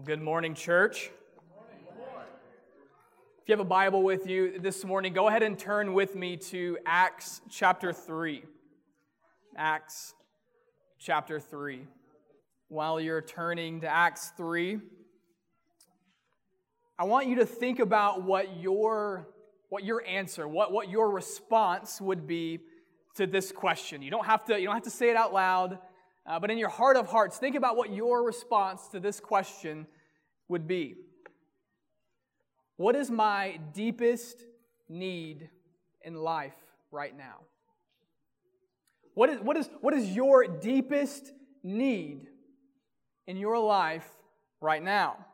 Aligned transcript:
Well, 0.00 0.06
good 0.06 0.22
morning, 0.22 0.54
church. 0.54 1.10
If 3.42 3.48
you 3.48 3.52
have 3.52 3.60
a 3.60 3.64
Bible 3.64 4.02
with 4.02 4.26
you 4.26 4.58
this 4.58 4.82
morning, 4.82 5.12
go 5.12 5.28
ahead 5.28 5.42
and 5.42 5.58
turn 5.58 5.92
with 5.92 6.16
me 6.16 6.38
to 6.38 6.78
Acts 6.86 7.42
chapter 7.50 7.92
3. 7.92 8.42
Acts 9.58 10.14
chapter 10.98 11.38
3. 11.38 11.82
While 12.68 12.98
you're 12.98 13.20
turning 13.20 13.82
to 13.82 13.88
Acts 13.88 14.32
3, 14.38 14.78
I 16.98 17.04
want 17.04 17.26
you 17.26 17.36
to 17.36 17.44
think 17.44 17.78
about 17.78 18.22
what 18.22 18.56
your, 18.56 19.28
what 19.68 19.84
your 19.84 20.02
answer, 20.06 20.48
what, 20.48 20.72
what 20.72 20.88
your 20.88 21.10
response 21.10 22.00
would 22.00 22.26
be 22.26 22.60
to 23.16 23.26
this 23.26 23.52
question. 23.52 24.00
You 24.00 24.10
don't 24.10 24.24
have 24.24 24.46
to, 24.46 24.58
you 24.58 24.64
don't 24.64 24.76
have 24.76 24.84
to 24.84 24.90
say 24.90 25.10
it 25.10 25.16
out 25.16 25.34
loud. 25.34 25.78
Uh, 26.26 26.38
but 26.38 26.50
in 26.50 26.58
your 26.58 26.68
heart 26.68 26.96
of 26.96 27.06
hearts, 27.06 27.38
think 27.38 27.56
about 27.56 27.76
what 27.76 27.92
your 27.92 28.24
response 28.24 28.88
to 28.88 29.00
this 29.00 29.20
question 29.20 29.86
would 30.48 30.66
be. 30.66 30.96
What 32.76 32.96
is 32.96 33.10
my 33.10 33.58
deepest 33.72 34.42
need 34.88 35.48
in 36.02 36.14
life 36.14 36.54
right 36.90 37.16
now? 37.16 37.36
What 39.14 39.30
is, 39.30 39.40
what 39.40 39.56
is, 39.56 39.68
what 39.80 39.94
is 39.94 40.10
your 40.10 40.46
deepest 40.46 41.32
need 41.62 42.28
in 43.26 43.36
your 43.36 43.58
life 43.58 44.08
right 44.60 44.82
now? 44.82 45.26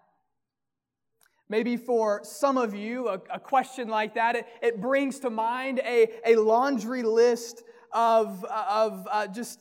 Maybe 1.48 1.76
for 1.76 2.22
some 2.24 2.56
of 2.56 2.74
you, 2.74 3.08
a, 3.08 3.20
a 3.32 3.38
question 3.38 3.88
like 3.88 4.14
that, 4.14 4.34
it, 4.34 4.46
it, 4.60 4.80
brings 4.80 5.20
to 5.20 5.30
mind 5.30 5.80
a, 5.84 6.08
a 6.24 6.34
laundry 6.34 7.04
list 7.04 7.62
of, 7.92 8.44
of 8.44 9.06
uh, 9.10 9.28
just 9.28 9.60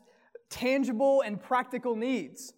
tangible 0.50 1.22
and 1.22 1.42
practical 1.42 1.96
needs. 1.96 2.54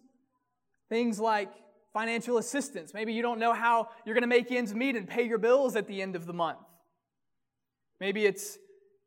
Things 0.88 1.18
like 1.18 1.50
financial 1.92 2.38
assistance. 2.38 2.94
Maybe 2.94 3.12
you 3.12 3.22
don't 3.22 3.38
know 3.38 3.52
how 3.52 3.88
you're 4.04 4.14
going 4.14 4.22
to 4.22 4.28
make 4.28 4.50
ends 4.52 4.74
meet 4.74 4.96
and 4.96 5.08
pay 5.08 5.26
your 5.26 5.38
bills 5.38 5.76
at 5.76 5.86
the 5.86 6.00
end 6.00 6.16
of 6.16 6.26
the 6.26 6.32
month. 6.32 6.58
Maybe 8.00 8.24
it's 8.26 8.58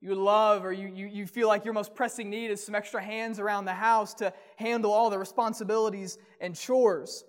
you 0.02 0.16
love 0.16 0.66
or 0.66 0.74
you, 0.74 0.88
you, 0.88 1.08
you 1.08 1.28
feel 1.28 1.48
like 1.48 1.64
your 1.64 1.76
most 1.76 1.94
pressing 1.94 2.30
need 2.30 2.50
is 2.50 2.64
some 2.64 2.74
extra 2.74 3.02
hands 3.02 3.40
around 3.40 3.66
the 3.66 3.74
house 3.74 4.16
to 4.16 4.34
handle 4.58 4.92
all 4.92 5.10
the 5.10 5.20
responsibilities 5.20 6.18
and 6.40 6.56
chores. 6.56 7.24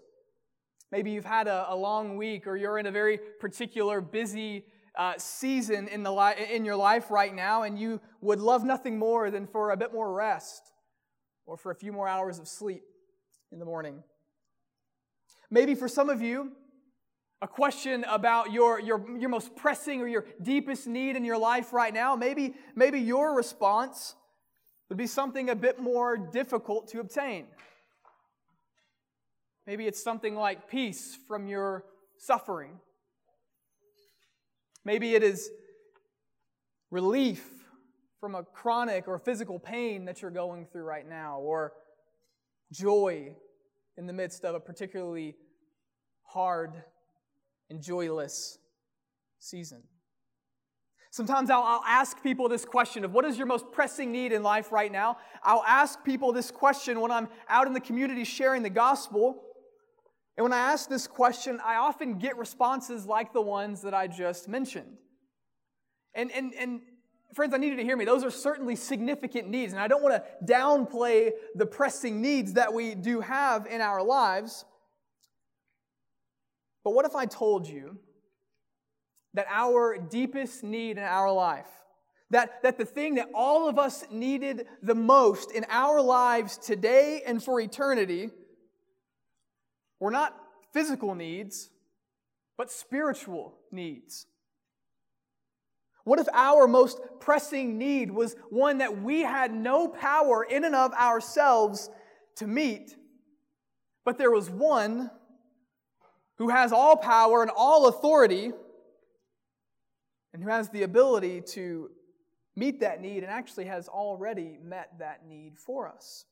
Maybe 0.91 1.11
you've 1.11 1.25
had 1.25 1.49
a, 1.49 1.67
a 1.69 1.77
long 1.77 2.17
week 2.17 2.47
or 2.47 2.57
you're 2.57 2.79
in 2.79 2.87
a 2.87 2.91
very 2.91 3.19
particular 3.41 4.01
busy 4.01 4.65
uh, 4.99 5.15
season 5.17 5.87
in, 5.89 6.03
the 6.03 6.13
li- 6.13 6.47
in 6.51 6.65
your 6.65 6.77
life 6.77 7.11
right 7.11 7.35
now 7.35 7.63
and 7.63 7.79
you 7.79 8.01
would 8.21 8.41
love 8.41 8.65
nothing 8.65 8.99
more 8.99 9.31
than 9.31 9.47
for 9.47 9.71
a 9.71 9.77
bit 9.77 9.93
more 9.93 10.13
rest 10.13 10.72
or 11.47 11.57
for 11.57 11.71
a 11.71 11.75
few 11.75 11.93
more 11.93 12.09
hours 12.09 12.39
of 12.39 12.49
sleep 12.49 12.83
in 13.51 13.59
the 13.59 13.65
morning. 13.65 14.03
Maybe 15.51 15.75
for 15.75 15.89
some 15.89 16.09
of 16.09 16.23
you, 16.23 16.53
a 17.43 17.49
question 17.49 18.05
about 18.09 18.53
your, 18.53 18.81
your, 18.81 19.05
your 19.19 19.29
most 19.29 19.57
pressing 19.57 20.01
or 20.01 20.07
your 20.07 20.25
deepest 20.41 20.87
need 20.87 21.17
in 21.17 21.25
your 21.25 21.39
life 21.39 21.73
right 21.73 21.93
now, 21.93 22.15
maybe, 22.15 22.55
maybe 22.77 23.01
your 23.01 23.35
response 23.37 24.15
would 24.89 24.97
be 24.97 25.07
something 25.07 25.51
a 25.51 25.57
bit 25.57 25.81
more 25.81 26.17
difficult 26.17 26.89
to 26.89 27.01
obtain. 27.01 27.47
Maybe 29.67 29.87
it's 29.87 30.03
something 30.03 30.37
like 30.37 30.69
peace 30.69 31.19
from 31.27 31.49
your 31.49 31.85
suffering. 32.19 32.79
Maybe 34.85 35.15
it 35.15 35.23
is 35.23 35.51
relief 36.91 37.62
from 38.23 38.37
a 38.37 38.45
chronic 38.45 39.09
or 39.09 39.19
physical 39.19 39.59
pain 39.59 40.05
that 40.05 40.23
you're 40.23 40.31
going 40.31 40.65
through 40.65 40.85
right 40.85 41.09
now, 41.09 41.41
or 41.41 41.73
joy 42.73 43.35
in 43.97 44.07
the 44.07 44.13
midst 44.13 44.45
of 44.45 44.55
a 44.55 44.61
particularly 44.61 45.35
hard 46.23 46.85
and 47.69 47.83
joyless 47.83 48.59
season. 49.41 49.83
Sometimes 51.11 51.51
I'll, 51.51 51.65
I'll, 51.65 51.85
ask 51.85 52.23
people 52.23 52.49
this 52.49 52.65
question 52.65 53.05
of 53.05 53.13
what 53.13 53.25
is 53.25 53.37
your 53.37 53.49
most 53.49 53.73
pressing 53.73 54.13
need 54.13 54.31
in 54.31 54.45
life 54.45 54.71
right 54.71 54.93
now? 54.93 55.17
I'll 55.43 55.65
ask 55.67 56.05
people 56.05 56.33
this 56.33 56.53
question 56.53 57.01
when 57.01 57.11
I'm 57.11 57.27
out 57.49 57.67
in 57.67 57.73
the 57.73 57.81
community 57.81 58.23
sharing 58.23 58.63
the 58.63 58.71
gospel. 58.71 59.43
And 60.37 60.45
when 60.45 60.53
I 60.53 60.59
ask 60.59 60.89
this 60.89 61.09
question, 61.09 61.59
I 61.65 61.75
often 61.75 62.21
get 62.21 62.39
responses 62.39 63.05
like 63.05 63.33
the 63.33 63.43
ones 63.43 63.83
that 63.83 63.95
I 63.95 64.07
just 64.07 64.49
mentioned. 64.49 64.97
And, 66.15 66.31
and, 66.31 66.55
and 66.55 66.83
friends, 67.35 67.55
I 67.55 67.57
need 67.57 67.71
you 67.71 67.77
to 67.77 67.85
hear 67.85 67.97
me. 67.97 68.05
Those 68.05 68.25
are 68.25 68.31
certainly 68.31 68.77
significant 68.77 69.49
needs, 69.49 69.73
and 69.73 69.81
I 69.81 69.89
don't 69.89 70.03
want 70.03 70.15
to 70.15 70.53
downplay 70.53 71.31
the 71.55 71.67
pressing 71.67 72.21
needs 72.21 72.55
that 72.55 72.73
we 72.73 72.95
do 72.95 73.21
have 73.21 73.67
in 73.67 73.81
our 73.81 74.03
lives. 74.03 74.65
But 76.85 76.95
what 76.95 77.07
if 77.07 77.15
I 77.15 77.27
told 77.27 77.67
you 77.67 77.99
that 79.35 79.47
our 79.49 79.97
deepest 79.97 80.63
need 80.63 80.99
in 80.99 81.05
our 81.05 81.33
life, 81.33 81.69
that, 82.31 82.63
that 82.63 82.77
the 82.77 82.85
thing 82.85 83.15
that 83.15 83.29
all 83.35 83.69
of 83.69 83.79
us 83.79 84.05
needed 84.11 84.67
the 84.83 84.95
most 84.95 85.53
in 85.53 85.65
our 85.69 86.01
lives 86.01 86.59
today 86.59 87.23
and 87.25 87.43
for 87.43 87.61
eternity, 87.61 88.31
were 90.01 90.11
not 90.11 90.37
physical 90.73 91.15
needs, 91.15 91.71
but 92.59 92.71
spiritual 92.71 93.55
needs? 93.71 94.27
What 96.05 96.19
if 96.19 96.27
our 96.33 96.67
most 96.67 97.01
pressing 97.21 97.79
need 97.79 98.11
was 98.11 98.37
one 98.51 98.79
that 98.79 99.03
we 99.03 99.21
had 99.21 99.53
no 99.53 99.89
power 99.89 100.43
in 100.43 100.65
and 100.65 100.75
of 100.75 100.93
ourselves 100.95 101.91
to 102.37 102.47
meet, 102.47 102.97
but 104.05 104.19
there 104.19 104.31
was 104.31 104.51
one 104.51 105.11
who 106.39 106.49
has 106.49 106.73
all 106.73 106.97
power 106.97 107.43
and 107.43 107.51
all 107.57 107.87
authority 107.87 108.51
and 110.33 110.43
who 110.43 110.49
has 110.49 110.71
the 110.71 110.83
ability 110.83 111.41
to 111.41 111.91
meet 112.57 112.81
that 112.81 113.01
need 113.01 113.23
and 113.23 113.31
actually 113.31 113.67
has 113.67 113.89
already 113.89 114.59
met 114.63 114.91
that 114.99 115.27
need 115.27 115.57
for 115.59 115.89
us? 115.89 116.25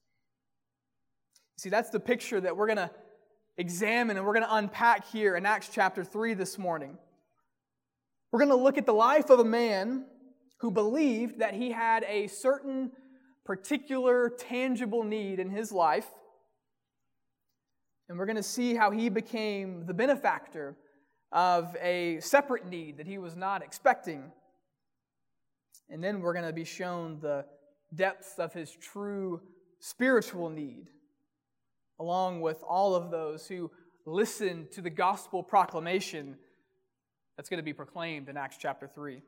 See, 1.59 1.69
that's 1.69 1.91
the 1.91 2.01
picture 2.01 2.41
that 2.41 2.57
we're 2.57 2.67
going 2.67 2.79
to 2.79 2.91
examine 3.57 4.17
and 4.17 4.27
we're 4.27 4.33
going 4.33 4.47
to 4.47 4.57
unpack 4.57 5.07
here 5.09 5.37
in 5.37 5.45
Acts 5.45 5.69
chapter 5.73 6.03
3 6.03 6.35
this 6.35 6.59
morning. 6.59 6.97
We're 8.33 8.39
going 8.39 8.51
to 8.51 8.63
look 8.63 8.79
at 8.79 8.87
the 8.87 8.95
life 8.95 9.29
of 9.29 9.41
a 9.41 9.45
man 9.45 10.05
who 10.59 10.71
believed 10.71 11.41
that 11.41 11.55
he 11.55 11.73
had 11.73 12.05
a 12.05 12.29
certain 12.29 12.93
particular 13.45 14.31
tangible 14.31 15.03
need 15.03 15.41
in 15.41 15.51
his 15.51 15.73
life. 15.73 16.07
And 18.09 18.17
we're 18.17 18.27
going 18.27 18.37
to 18.37 18.43
see 18.43 18.75
how 18.75 18.93
he 18.93 19.09
became 19.09 19.85
the 19.87 19.95
benefactor 19.95 20.77
of 21.33 21.77
a 21.81 22.21
separate 22.21 22.67
need 22.67 22.99
that 22.99 23.07
he 23.07 23.19
was 23.19 23.35
not 23.35 23.63
expecting. 23.63 24.31
And 25.89 26.03
then 26.03 26.21
we're 26.21 26.33
going 26.33 26.47
to 26.47 26.53
be 26.53 26.65
shown 26.65 27.19
the 27.21 27.45
depths 27.93 28.39
of 28.39 28.53
his 28.53 28.71
true 28.71 29.41
spiritual 29.81 30.51
need, 30.51 30.87
along 31.99 32.43
with 32.43 32.63
all 32.63 32.95
of 32.95 33.11
those 33.11 33.49
who 33.49 33.73
listened 34.07 34.71
to 34.73 34.83
the 34.83 34.91
gospel 34.91 35.43
proclamation 35.43 36.37
that's 37.41 37.49
going 37.49 37.57
to 37.57 37.65
be 37.65 37.73
proclaimed 37.73 38.29
in 38.29 38.37
Acts 38.37 38.59
chapter 38.61 38.87
3. 38.87 39.23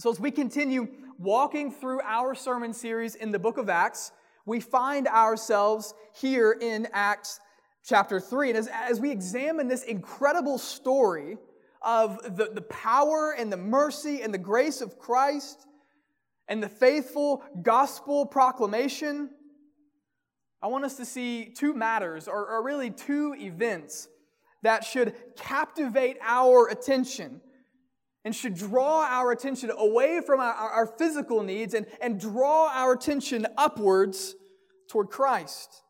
So, 0.00 0.10
as 0.10 0.20
we 0.20 0.30
continue 0.30 0.86
walking 1.18 1.72
through 1.72 2.02
our 2.02 2.34
sermon 2.34 2.74
series 2.74 3.14
in 3.14 3.32
the 3.32 3.38
book 3.38 3.56
of 3.56 3.70
Acts, 3.70 4.12
we 4.44 4.60
find 4.60 5.08
ourselves 5.08 5.94
here 6.14 6.52
in 6.60 6.86
Acts 6.92 7.40
chapter 7.86 8.20
3. 8.20 8.50
And 8.50 8.58
as, 8.58 8.68
as 8.70 9.00
we 9.00 9.10
examine 9.10 9.66
this 9.66 9.82
incredible 9.84 10.58
story 10.58 11.38
of 11.80 12.36
the, 12.36 12.50
the 12.52 12.60
power 12.60 13.32
and 13.32 13.50
the 13.50 13.56
mercy 13.56 14.20
and 14.20 14.34
the 14.34 14.36
grace 14.36 14.82
of 14.82 14.98
Christ 14.98 15.66
and 16.48 16.62
the 16.62 16.68
faithful 16.68 17.42
gospel 17.62 18.26
proclamation, 18.26 19.30
I 20.60 20.66
want 20.66 20.84
us 20.84 20.98
to 20.98 21.06
see 21.06 21.46
two 21.46 21.72
matters, 21.72 22.28
or, 22.28 22.46
or 22.46 22.62
really 22.62 22.90
two 22.90 23.34
events 23.38 24.06
that 24.62 24.84
should 24.84 25.14
captivate 25.36 26.16
our 26.22 26.68
attention 26.68 27.40
and 28.24 28.34
should 28.34 28.54
draw 28.54 29.06
our 29.08 29.30
attention 29.30 29.70
away 29.70 30.20
from 30.20 30.40
our, 30.40 30.52
our, 30.52 30.86
physical 30.98 31.44
needs 31.44 31.74
and, 31.74 31.86
and 32.00 32.18
draw 32.18 32.68
our 32.72 32.92
attention 32.92 33.46
upwards 33.56 34.34
toward 34.90 35.10
Christ. 35.10 35.82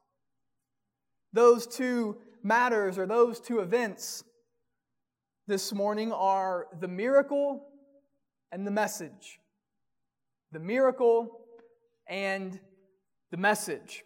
Those 1.33 1.67
two 1.67 2.19
matters 2.43 2.99
or 2.99 3.07
those 3.07 3.41
two 3.41 3.61
events 3.61 4.23
this 5.47 5.73
morning 5.73 6.13
are 6.13 6.67
the 6.81 6.89
miracle 6.89 7.67
and 8.53 8.67
the 8.67 8.71
message. 8.71 9.39
The 10.53 10.61
miracle 10.61 11.41
and 12.09 12.59
the 13.31 13.37
message. 13.37 14.05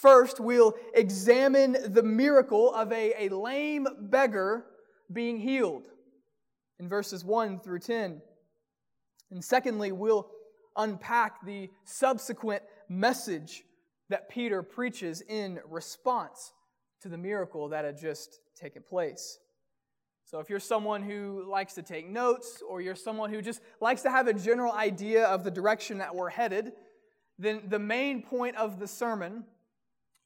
First, 0.00 0.40
we'll 0.40 0.74
examine 0.94 1.76
the 1.92 2.02
miracle 2.02 2.72
of 2.72 2.90
a, 2.90 3.26
a 3.26 3.36
lame 3.36 3.86
beggar 4.00 4.64
being 5.12 5.38
healed 5.38 5.88
in 6.78 6.88
verses 6.88 7.22
1 7.22 7.60
through 7.60 7.80
10. 7.80 8.22
And 9.30 9.44
secondly, 9.44 9.92
we'll 9.92 10.30
unpack 10.74 11.44
the 11.44 11.68
subsequent 11.84 12.62
message 12.88 13.62
that 14.08 14.30
Peter 14.30 14.62
preaches 14.62 15.20
in 15.20 15.60
response 15.68 16.54
to 17.02 17.10
the 17.10 17.18
miracle 17.18 17.68
that 17.68 17.84
had 17.84 17.98
just 17.98 18.40
taken 18.58 18.82
place. 18.82 19.38
So, 20.24 20.38
if 20.38 20.48
you're 20.48 20.60
someone 20.60 21.02
who 21.02 21.44
likes 21.46 21.74
to 21.74 21.82
take 21.82 22.08
notes, 22.08 22.62
or 22.66 22.80
you're 22.80 22.94
someone 22.94 23.30
who 23.30 23.42
just 23.42 23.60
likes 23.82 24.00
to 24.02 24.10
have 24.10 24.28
a 24.28 24.32
general 24.32 24.72
idea 24.72 25.26
of 25.26 25.44
the 25.44 25.50
direction 25.50 25.98
that 25.98 26.14
we're 26.14 26.30
headed, 26.30 26.72
then 27.38 27.62
the 27.68 27.78
main 27.78 28.22
point 28.22 28.56
of 28.56 28.78
the 28.78 28.86
sermon, 28.86 29.44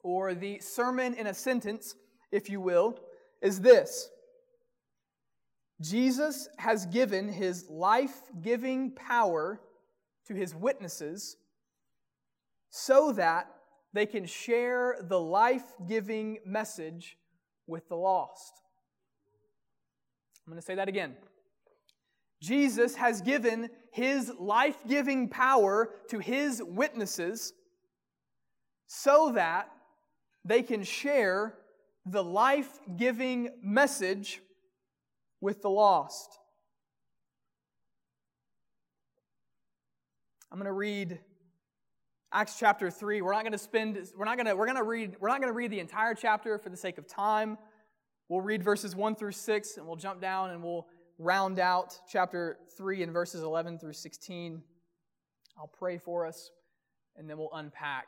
or 0.05 0.35
the 0.35 0.61
sermon 0.61 1.15
in 1.15 1.27
a 1.27 1.35
sentence, 1.35 1.97
if 2.31 2.49
you 2.49 2.61
will, 2.61 2.97
is 3.43 3.61
this 3.61 4.11
Jesus 5.81 6.49
has 6.59 6.87
given 6.87 7.29
his 7.29 7.69
life 7.69 8.15
giving 8.41 8.93
power 8.93 9.61
to 10.27 10.35
his 10.35 10.55
witnesses 10.55 11.37
so 12.71 13.13
that 13.13 13.51
they 13.93 14.07
can 14.07 14.27
share 14.27 14.97
the 15.03 15.19
life 15.19 15.65
giving 15.89 16.39
message 16.45 17.17
with 17.67 17.89
the 17.89 17.97
lost. 17.97 18.53
I'm 20.47 20.53
going 20.53 20.61
to 20.61 20.65
say 20.67 20.75
that 20.75 20.89
again. 20.89 21.17
Jesus 22.43 22.95
has 22.97 23.23
given 23.23 23.71
his 23.91 24.31
life 24.39 24.77
giving 24.87 25.29
power 25.29 25.91
to 26.11 26.19
his 26.19 26.63
witnesses 26.63 27.55
so 28.87 29.33
that 29.35 29.71
they 30.45 30.63
can 30.63 30.83
share 30.83 31.55
the 32.07 32.23
life 32.23 32.69
giving 32.97 33.51
message 33.63 34.41
with 35.41 35.63
the 35.63 35.71
lost. 35.71 36.39
I'm 40.51 40.59
going 40.59 40.67
to 40.67 40.73
read 40.73 41.19
Acts 42.33 42.59
chapter 42.59 42.91
3. 42.91 43.23
We're 43.23 43.33
not 43.33 43.43
going 43.43 43.53
to 43.53 43.59
spend 43.59 43.99
we're 44.17 44.25
not 44.25 44.37
going 44.37 44.47
to 44.47 44.55
we're 44.55 44.67
going 44.67 44.77
to 44.77 44.85
read 44.85 45.17
we're 45.21 45.29
not 45.29 45.41
going 45.41 45.53
to 45.53 45.57
read 45.57 45.71
the 45.71 45.81
entire 45.81 46.15
chapter 46.15 46.59
for 46.59 46.69
the 46.69 46.77
sake 46.77 46.99
of 46.99 47.07
time. 47.07 47.59
We'll 48.29 48.41
read 48.41 48.63
verses 48.63 48.97
1 48.97 49.17
through 49.17 49.33
6 49.33 49.77
and 49.77 49.87
we'll 49.87 49.97
jump 49.97 50.21
down 50.21 50.51
and 50.51 50.63
we'll 50.63 50.87
round 51.19 51.59
out 51.59 51.99
chapter 52.09 52.59
3 52.77 53.03
and 53.03 53.13
verses 53.13 53.43
11 53.43 53.79
through 53.79 53.93
16. 53.93 54.63
I'll 55.59 55.69
pray 55.69 55.99
for 55.99 56.27
us 56.27 56.51
and 57.17 57.29
then 57.29 57.39
we'll 57.39 57.53
unpack 57.53 58.07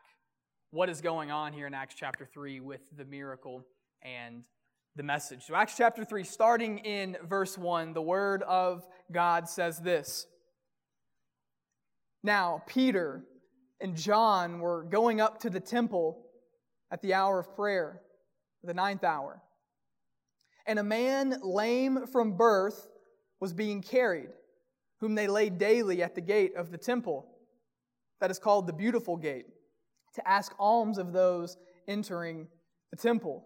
what 0.71 0.89
is 0.89 1.01
going 1.01 1.31
on 1.31 1.53
here 1.53 1.67
in 1.67 1.75
Acts 1.75 1.95
chapter 1.97 2.27
3 2.27 2.61
with 2.61 2.81
the 2.97 3.05
miracle 3.05 3.65
and 4.03 4.43
the 4.97 5.03
message. 5.03 5.45
So, 5.47 5.55
Acts 5.55 5.77
chapter 5.77 6.05
3, 6.05 6.25
starting 6.25 6.79
in 6.79 7.17
verse 7.29 7.57
1, 7.57 7.93
the 7.93 8.03
word 8.03 8.43
of 8.43 8.87
God 9.13 9.49
says 9.49 9.79
this 9.79 10.27
Now, 12.23 12.63
Peter 12.67 13.25
and 13.81 13.97
John 13.97 14.59
were 14.59 14.83
going 14.83 15.21
up 15.21 15.41
to 15.41 15.51
the 15.51 15.61
temple 15.61 16.25
at 16.91 17.03
the 17.03 17.15
hour 17.15 17.39
of 17.39 17.55
prayer, 17.55 18.01
the 18.63 18.75
ninth 18.75 19.05
hour. 19.05 19.43
And 20.67 20.79
a 20.79 20.85
man 20.85 21.41
lame 21.43 22.07
from 22.07 22.37
birth 22.37 22.89
was 23.41 23.53
being 23.53 23.83
carried, 23.83 24.31
whom 25.01 25.15
they 25.15 25.29
laid 25.29 25.59
daily 25.59 26.03
at 26.03 26.15
the 26.15 26.21
gate 26.21 26.57
of 26.57 26.71
the 26.71 26.79
temple, 26.79 27.27
that 28.21 28.31
is 28.31 28.39
called 28.39 28.67
the 28.67 28.73
Beautiful 28.73 29.17
Gate, 29.17 29.47
to 30.17 30.29
ask 30.29 30.53
alms 30.59 30.99
of 30.99 31.13
those 31.13 31.57
entering 31.87 32.49
the 32.91 32.97
temple. 32.97 33.45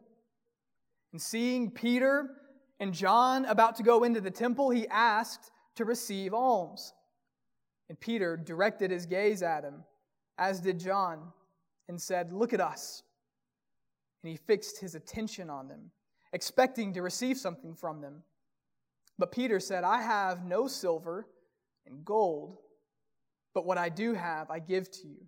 And 1.13 1.21
seeing 1.21 1.71
Peter 1.71 2.31
and 2.79 2.95
John 2.95 3.45
about 3.45 3.77
to 3.77 3.83
go 3.83 4.05
into 4.05 4.21
the 4.21 4.31
temple, 4.31 4.71
he 4.71 4.89
asked 4.89 5.51
to 5.77 5.85
receive 5.85 6.33
alms. 6.33 6.95
And 7.89 7.99
Peter 7.99 8.37
directed 8.37 8.91
his 8.91 9.07
gaze 9.07 9.43
at 9.43 9.65
him, 9.65 9.83
as 10.39 10.61
did 10.61 10.79
John, 10.79 11.33
and 11.89 12.01
said, 12.01 12.33
Look 12.33 12.53
at 12.53 12.61
us. 12.61 13.03
And 14.23 14.31
he 14.31 14.37
fixed 14.37 14.81
his 14.81 14.95
attention 14.95 15.51
on 15.51 15.69
them, 15.69 15.91
expecting 16.33 16.93
to 16.95 17.03
receive 17.03 17.37
something 17.37 17.75
from 17.75 18.01
them. 18.01 18.23
But 19.19 19.33
Peter 19.33 19.59
said, 19.61 19.83
I 19.83 20.01
have 20.03 20.45
no 20.45 20.69
silver 20.69 21.27
and 21.87 22.05
gold, 22.05 22.59
but 23.55 23.67
what 23.67 23.79
I 23.79 23.89
do 23.89 24.15
have 24.15 24.51
I 24.51 24.61
give 24.61 24.91
to 24.93 25.09
you. 25.09 25.27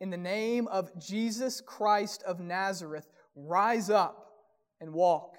In 0.00 0.08
the 0.08 0.16
name 0.16 0.66
of 0.68 0.98
Jesus 0.98 1.60
Christ 1.60 2.22
of 2.22 2.40
Nazareth, 2.40 3.06
rise 3.36 3.90
up 3.90 4.32
and 4.80 4.94
walk. 4.94 5.36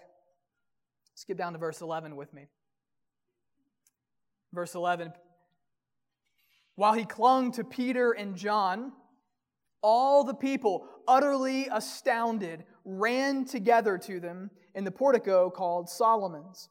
Skip 1.15 1.37
down 1.37 1.53
to 1.53 1.59
verse 1.59 1.81
11 1.81 2.15
with 2.15 2.31
me. 2.33 2.45
Verse 4.53 4.75
11 4.75 5.13
While 6.75 6.93
he 6.93 7.05
clung 7.05 7.51
to 7.53 7.63
Peter 7.63 8.11
and 8.11 8.35
John, 8.35 8.91
all 9.81 10.23
the 10.23 10.35
people, 10.35 10.87
utterly 11.07 11.67
astounded, 11.71 12.63
ran 12.85 13.45
together 13.45 13.97
to 13.97 14.19
them 14.19 14.51
in 14.75 14.83
the 14.83 14.91
portico 14.91 15.49
called 15.49 15.89
Solomon's. 15.89 16.69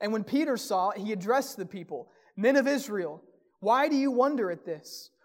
And 0.00 0.12
when 0.12 0.24
Peter 0.24 0.56
saw 0.56 0.90
it, 0.90 0.98
he 0.98 1.12
addressed 1.12 1.56
the 1.56 1.66
people 1.66 2.10
Men 2.36 2.56
of 2.56 2.66
Israel, 2.66 3.22
why 3.60 3.88
do 3.88 3.96
you 3.96 4.10
wonder 4.10 4.50
at 4.50 4.64
this? 4.64 5.10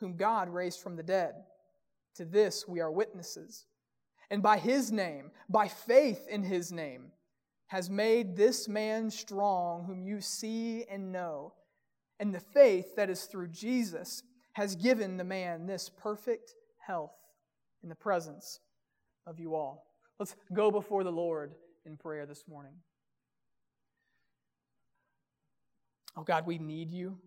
whom 0.00 0.16
God 0.16 0.48
raised 0.48 0.80
from 0.80 0.96
the 0.96 1.02
dead. 1.02 1.34
To 2.16 2.24
this 2.24 2.66
we 2.66 2.80
are 2.80 2.90
witnesses. 2.90 3.66
And 4.30 4.42
by 4.42 4.58
his 4.58 4.90
name, 4.90 5.30
by 5.48 5.68
faith 5.68 6.26
in 6.28 6.42
his 6.42 6.72
name, 6.72 7.12
has 7.68 7.90
made 7.90 8.36
this 8.36 8.68
man 8.68 9.10
strong, 9.10 9.84
whom 9.84 10.02
you 10.02 10.20
see 10.20 10.84
and 10.90 11.12
know. 11.12 11.52
And 12.18 12.34
the 12.34 12.40
faith 12.40 12.96
that 12.96 13.10
is 13.10 13.24
through 13.24 13.48
Jesus 13.48 14.22
has 14.52 14.76
given 14.76 15.16
the 15.16 15.24
man 15.24 15.66
this 15.66 15.88
perfect 15.88 16.54
health 16.78 17.14
in 17.82 17.88
the 17.88 17.94
presence 17.94 18.60
of 19.26 19.38
you 19.38 19.54
all. 19.54 19.86
Let's 20.18 20.34
go 20.52 20.70
before 20.70 21.04
the 21.04 21.12
Lord 21.12 21.52
in 21.84 21.96
prayer 21.96 22.24
this 22.24 22.44
morning. 22.48 22.72
Oh 26.16 26.22
God, 26.22 26.46
we 26.46 26.58
need 26.58 26.90
you. 26.90 27.18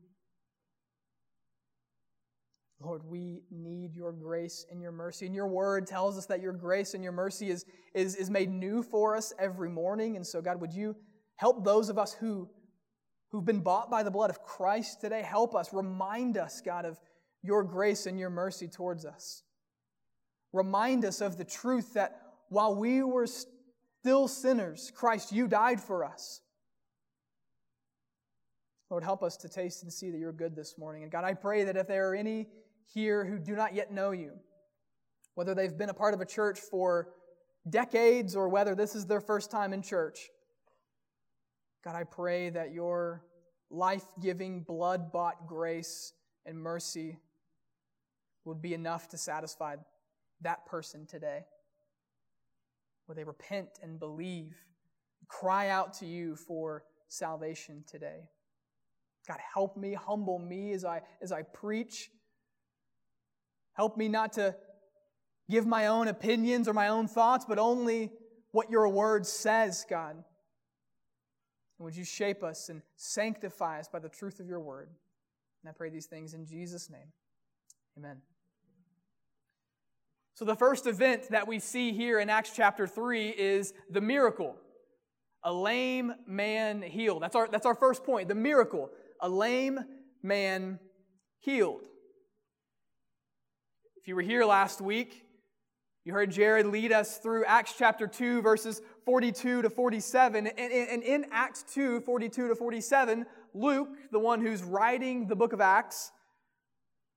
Lord, 2.81 3.03
we 3.03 3.41
need 3.51 3.93
your 3.93 4.13
grace 4.13 4.65
and 4.71 4.81
your 4.81 4.93
mercy. 4.93 5.25
And 5.25 5.35
your 5.35 5.47
word 5.47 5.85
tells 5.85 6.17
us 6.17 6.25
that 6.27 6.41
your 6.41 6.53
grace 6.53 6.93
and 6.93 7.03
your 7.03 7.11
mercy 7.11 7.49
is, 7.49 7.65
is, 7.93 8.15
is 8.15 8.29
made 8.29 8.49
new 8.49 8.81
for 8.81 9.17
us 9.17 9.33
every 9.37 9.69
morning. 9.69 10.15
And 10.15 10.25
so, 10.25 10.41
God, 10.41 10.61
would 10.61 10.73
you 10.73 10.95
help 11.35 11.65
those 11.65 11.89
of 11.89 11.97
us 11.97 12.13
who, 12.13 12.49
who've 13.31 13.43
been 13.43 13.59
bought 13.59 13.91
by 13.91 14.03
the 14.03 14.11
blood 14.11 14.29
of 14.29 14.43
Christ 14.43 15.01
today? 15.01 15.21
Help 15.21 15.55
us, 15.55 15.73
remind 15.73 16.37
us, 16.37 16.61
God, 16.61 16.85
of 16.85 16.97
your 17.41 17.63
grace 17.63 18.05
and 18.05 18.17
your 18.17 18.29
mercy 18.29 18.69
towards 18.69 19.05
us. 19.05 19.43
Remind 20.53 21.03
us 21.03 21.19
of 21.19 21.37
the 21.37 21.45
truth 21.45 21.93
that 21.95 22.21
while 22.47 22.75
we 22.75 23.03
were 23.03 23.27
still 23.27 24.27
sinners, 24.29 24.91
Christ, 24.95 25.33
you 25.33 25.47
died 25.47 25.81
for 25.81 26.05
us. 26.05 26.41
Lord, 28.89 29.03
help 29.03 29.21
us 29.21 29.37
to 29.37 29.49
taste 29.49 29.83
and 29.83 29.93
see 29.93 30.09
that 30.09 30.17
you're 30.17 30.31
good 30.31 30.55
this 30.55 30.77
morning. 30.77 31.03
And 31.03 31.11
God, 31.11 31.23
I 31.23 31.33
pray 31.33 31.65
that 31.65 31.77
if 31.77 31.87
there 31.87 32.09
are 32.09 32.15
any 32.15 32.47
here 32.93 33.25
who 33.25 33.39
do 33.39 33.55
not 33.55 33.73
yet 33.75 33.91
know 33.91 34.11
you, 34.11 34.33
whether 35.35 35.53
they've 35.53 35.77
been 35.77 35.89
a 35.89 35.93
part 35.93 36.13
of 36.13 36.21
a 36.21 36.25
church 36.25 36.59
for 36.59 37.09
decades 37.69 38.35
or 38.35 38.49
whether 38.49 38.75
this 38.75 38.95
is 38.95 39.05
their 39.05 39.21
first 39.21 39.51
time 39.51 39.73
in 39.73 39.81
church. 39.81 40.29
God, 41.83 41.95
I 41.95 42.03
pray 42.03 42.49
that 42.49 42.73
your 42.73 43.23
life 43.69 44.03
giving, 44.21 44.61
blood 44.61 45.11
bought 45.11 45.47
grace 45.47 46.13
and 46.45 46.57
mercy 46.57 47.17
would 48.45 48.61
be 48.61 48.73
enough 48.73 49.07
to 49.09 49.17
satisfy 49.17 49.75
that 50.41 50.65
person 50.65 51.05
today. 51.05 51.45
Where 53.05 53.15
they 53.15 53.23
repent 53.23 53.79
and 53.81 53.99
believe, 53.99 54.55
cry 55.27 55.69
out 55.69 55.93
to 55.95 56.05
you 56.05 56.35
for 56.35 56.83
salvation 57.07 57.83
today. 57.87 58.29
God, 59.27 59.37
help 59.53 59.77
me, 59.77 59.93
humble 59.93 60.39
me 60.39 60.73
as 60.73 60.85
I, 60.85 61.01
as 61.21 61.31
I 61.31 61.43
preach 61.43 62.09
Help 63.79 63.95
me 63.95 64.09
not 64.09 64.33
to 64.33 64.53
give 65.49 65.65
my 65.65 65.87
own 65.87 66.09
opinions 66.09 66.67
or 66.67 66.73
my 66.73 66.89
own 66.89 67.07
thoughts, 67.07 67.45
but 67.47 67.57
only 67.57 68.11
what 68.51 68.69
your 68.69 68.89
word 68.89 69.25
says, 69.25 69.85
God. 69.89 70.15
And 70.15 71.85
would 71.85 71.95
you 71.95 72.03
shape 72.03 72.43
us 72.43 72.67
and 72.67 72.81
sanctify 72.97 73.79
us 73.79 73.87
by 73.87 73.99
the 73.99 74.09
truth 74.09 74.41
of 74.41 74.49
your 74.49 74.59
word? 74.59 74.89
And 75.63 75.69
I 75.69 75.71
pray 75.71 75.89
these 75.89 76.07
things 76.07 76.33
in 76.33 76.45
Jesus' 76.45 76.89
name. 76.89 77.13
Amen. 77.97 78.17
So, 80.33 80.43
the 80.43 80.57
first 80.57 80.85
event 80.85 81.29
that 81.29 81.47
we 81.47 81.59
see 81.59 81.93
here 81.93 82.19
in 82.19 82.29
Acts 82.29 82.51
chapter 82.53 82.85
3 82.85 83.29
is 83.29 83.73
the 83.89 84.01
miracle. 84.01 84.57
A 85.45 85.53
lame 85.53 86.15
man 86.27 86.81
healed. 86.81 87.23
That's 87.23 87.35
our, 87.37 87.47
that's 87.47 87.65
our 87.65 87.75
first 87.75 88.03
point, 88.03 88.27
the 88.27 88.35
miracle. 88.35 88.89
A 89.21 89.29
lame 89.29 89.79
man 90.21 90.79
healed. 91.39 91.79
If 93.99 94.07
you 94.07 94.15
were 94.15 94.21
here 94.21 94.45
last 94.45 94.79
week, 94.79 95.25
you 96.05 96.13
heard 96.13 96.31
Jared 96.31 96.67
lead 96.67 96.93
us 96.93 97.17
through 97.17 97.43
Acts 97.43 97.73
chapter 97.77 98.07
2, 98.07 98.41
verses 98.41 98.81
42 99.03 99.63
to 99.63 99.69
47. 99.69 100.47
And 100.47 101.03
in 101.03 101.25
Acts 101.33 101.65
2, 101.73 101.99
42 101.99 102.47
to 102.47 102.55
47, 102.55 103.25
Luke, 103.53 103.89
the 104.13 104.19
one 104.19 104.39
who's 104.39 104.63
writing 104.63 105.27
the 105.27 105.35
book 105.35 105.51
of 105.51 105.59
Acts, 105.59 106.13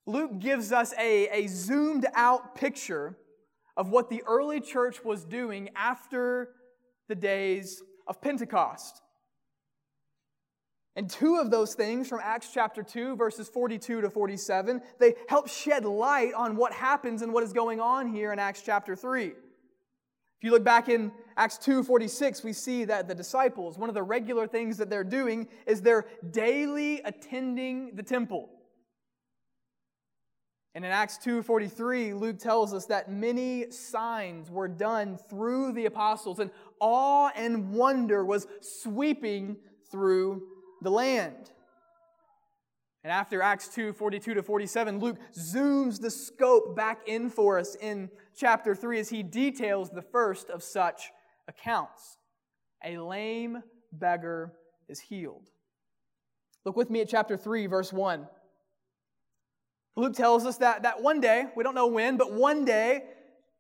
Luke 0.07 0.41
gives 0.41 0.73
us 0.73 0.93
a, 0.99 1.29
a 1.29 1.47
zoomed 1.47 2.07
out 2.15 2.57
picture 2.57 3.17
of 3.77 3.91
what 3.91 4.11
the 4.11 4.25
early 4.27 4.61
church 4.61 5.05
was 5.05 5.25
doing 5.25 5.71
after 5.77 6.49
the 7.09 7.15
days 7.15 7.81
of 8.09 8.21
Pentecost. 8.21 9.01
And 10.95 11.09
two 11.09 11.37
of 11.37 11.51
those 11.51 11.75
things 11.75 12.09
from 12.09 12.21
Acts 12.23 12.51
chapter 12.53 12.83
2, 12.83 13.17
verses 13.17 13.49
42 13.49 14.03
to 14.03 14.11
47, 14.11 14.83
they 14.99 15.15
help 15.29 15.49
shed 15.49 15.85
light 15.85 16.35
on 16.35 16.55
what 16.57 16.73
happens 16.73 17.23
and 17.23 17.33
what 17.33 17.43
is 17.43 17.53
going 17.53 17.81
on 17.81 18.13
here 18.13 18.33
in 18.33 18.39
Acts 18.39 18.63
chapter 18.63 18.95
3. 18.95 19.29
If 20.43 20.47
you 20.47 20.51
look 20.51 20.65
back 20.65 20.89
in 20.89 21.13
Acts 21.37 21.57
2 21.59 21.85
46, 21.85 22.43
we 22.45 22.53
see 22.53 22.85
that 22.85 23.09
the 23.09 23.15
disciples, 23.15 23.79
one 23.79 23.89
of 23.89 23.95
the 23.95 24.03
regular 24.03 24.47
things 24.47 24.77
that 24.79 24.91
they're 24.91 25.05
doing 25.05 25.49
is 25.67 25.81
they're 25.81 26.05
daily 26.31 27.01
attending 27.05 27.95
the 27.95 28.03
temple. 28.03 28.51
And 30.75 30.85
in 30.85 30.91
Acts 30.91 31.19
2:43, 31.19 32.15
Luke 32.15 32.39
tells 32.39 32.73
us 32.73 32.87
that 32.87 33.11
many 33.11 33.71
signs 33.71 34.51
were 34.51 34.69
done 34.69 35.19
through 35.19 35.73
the 35.73 35.85
apostles 35.85 36.39
and 36.39 36.51
awe 36.81 37.31
and 37.37 37.73
wonder 37.75 38.25
was 38.25 38.47
sweeping 38.61 39.59
through 39.91 40.43
the 40.83 40.91
land. 40.91 41.51
And 43.05 43.13
after 43.13 43.43
Acts 43.43 43.69
2 43.69 43.93
42 43.93 44.35
to 44.35 44.43
47, 44.43 45.01
Luke 45.01 45.19
zooms 45.37 46.01
the 46.01 46.11
scope 46.11 46.77
back 46.77 47.01
in 47.07 47.31
for 47.31 47.59
us 47.59 47.75
in 47.81 48.11
chapter 48.37 48.75
3 48.75 49.01
as 49.01 49.09
he 49.09 49.23
details 49.23 49.91
the 49.91 50.03
first 50.03 50.51
of 50.51 50.63
such 50.63 51.11
accounts. 51.49 52.19
A 52.85 52.99
lame 52.99 53.63
beggar 53.93 54.53
is 54.89 55.01
healed. 55.01 55.51
Look 56.65 56.77
with 56.77 56.91
me 56.91 57.01
at 57.01 57.09
chapter 57.09 57.37
3, 57.37 57.67
verse 57.67 57.93
1. 57.93 58.27
Luke 59.97 60.15
tells 60.15 60.47
us 60.47 60.59
that, 60.59 60.85
that 60.85 61.03
one 61.03 61.21
day, 61.21 61.47
we 61.57 61.65
don't 61.65 61.75
know 61.75 61.89
when, 61.89 62.17
but 62.17 62.33
one 62.33 62.65
day, 62.65 63.03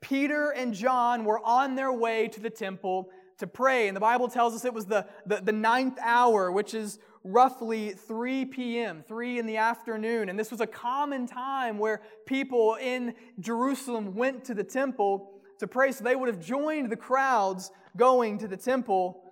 Peter 0.00 0.50
and 0.50 0.72
John 0.72 1.24
were 1.24 1.40
on 1.44 1.74
their 1.74 1.92
way 1.92 2.28
to 2.28 2.40
the 2.40 2.50
temple 2.50 3.10
to 3.38 3.46
pray. 3.46 3.88
And 3.88 3.96
the 3.96 4.00
Bible 4.00 4.28
tells 4.28 4.54
us 4.54 4.64
it 4.64 4.72
was 4.72 4.86
the, 4.86 5.06
the, 5.26 5.40
the 5.42 5.52
ninth 5.52 5.98
hour, 6.00 6.50
which 6.50 6.74
is 6.74 6.98
roughly 7.24 7.90
3 7.90 8.46
p.m., 8.46 9.04
3 9.06 9.38
in 9.38 9.46
the 9.46 9.56
afternoon. 9.56 10.28
And 10.28 10.38
this 10.38 10.50
was 10.50 10.60
a 10.60 10.66
common 10.66 11.26
time 11.26 11.78
where 11.78 12.02
people 12.26 12.76
in 12.80 13.14
Jerusalem 13.38 14.14
went 14.14 14.44
to 14.46 14.54
the 14.54 14.64
temple 14.64 15.30
to 15.58 15.66
pray. 15.66 15.92
So 15.92 16.04
they 16.04 16.16
would 16.16 16.28
have 16.28 16.44
joined 16.44 16.90
the 16.90 16.96
crowds 16.96 17.70
going 17.96 18.38
to 18.38 18.48
the 18.48 18.56
temple 18.56 19.22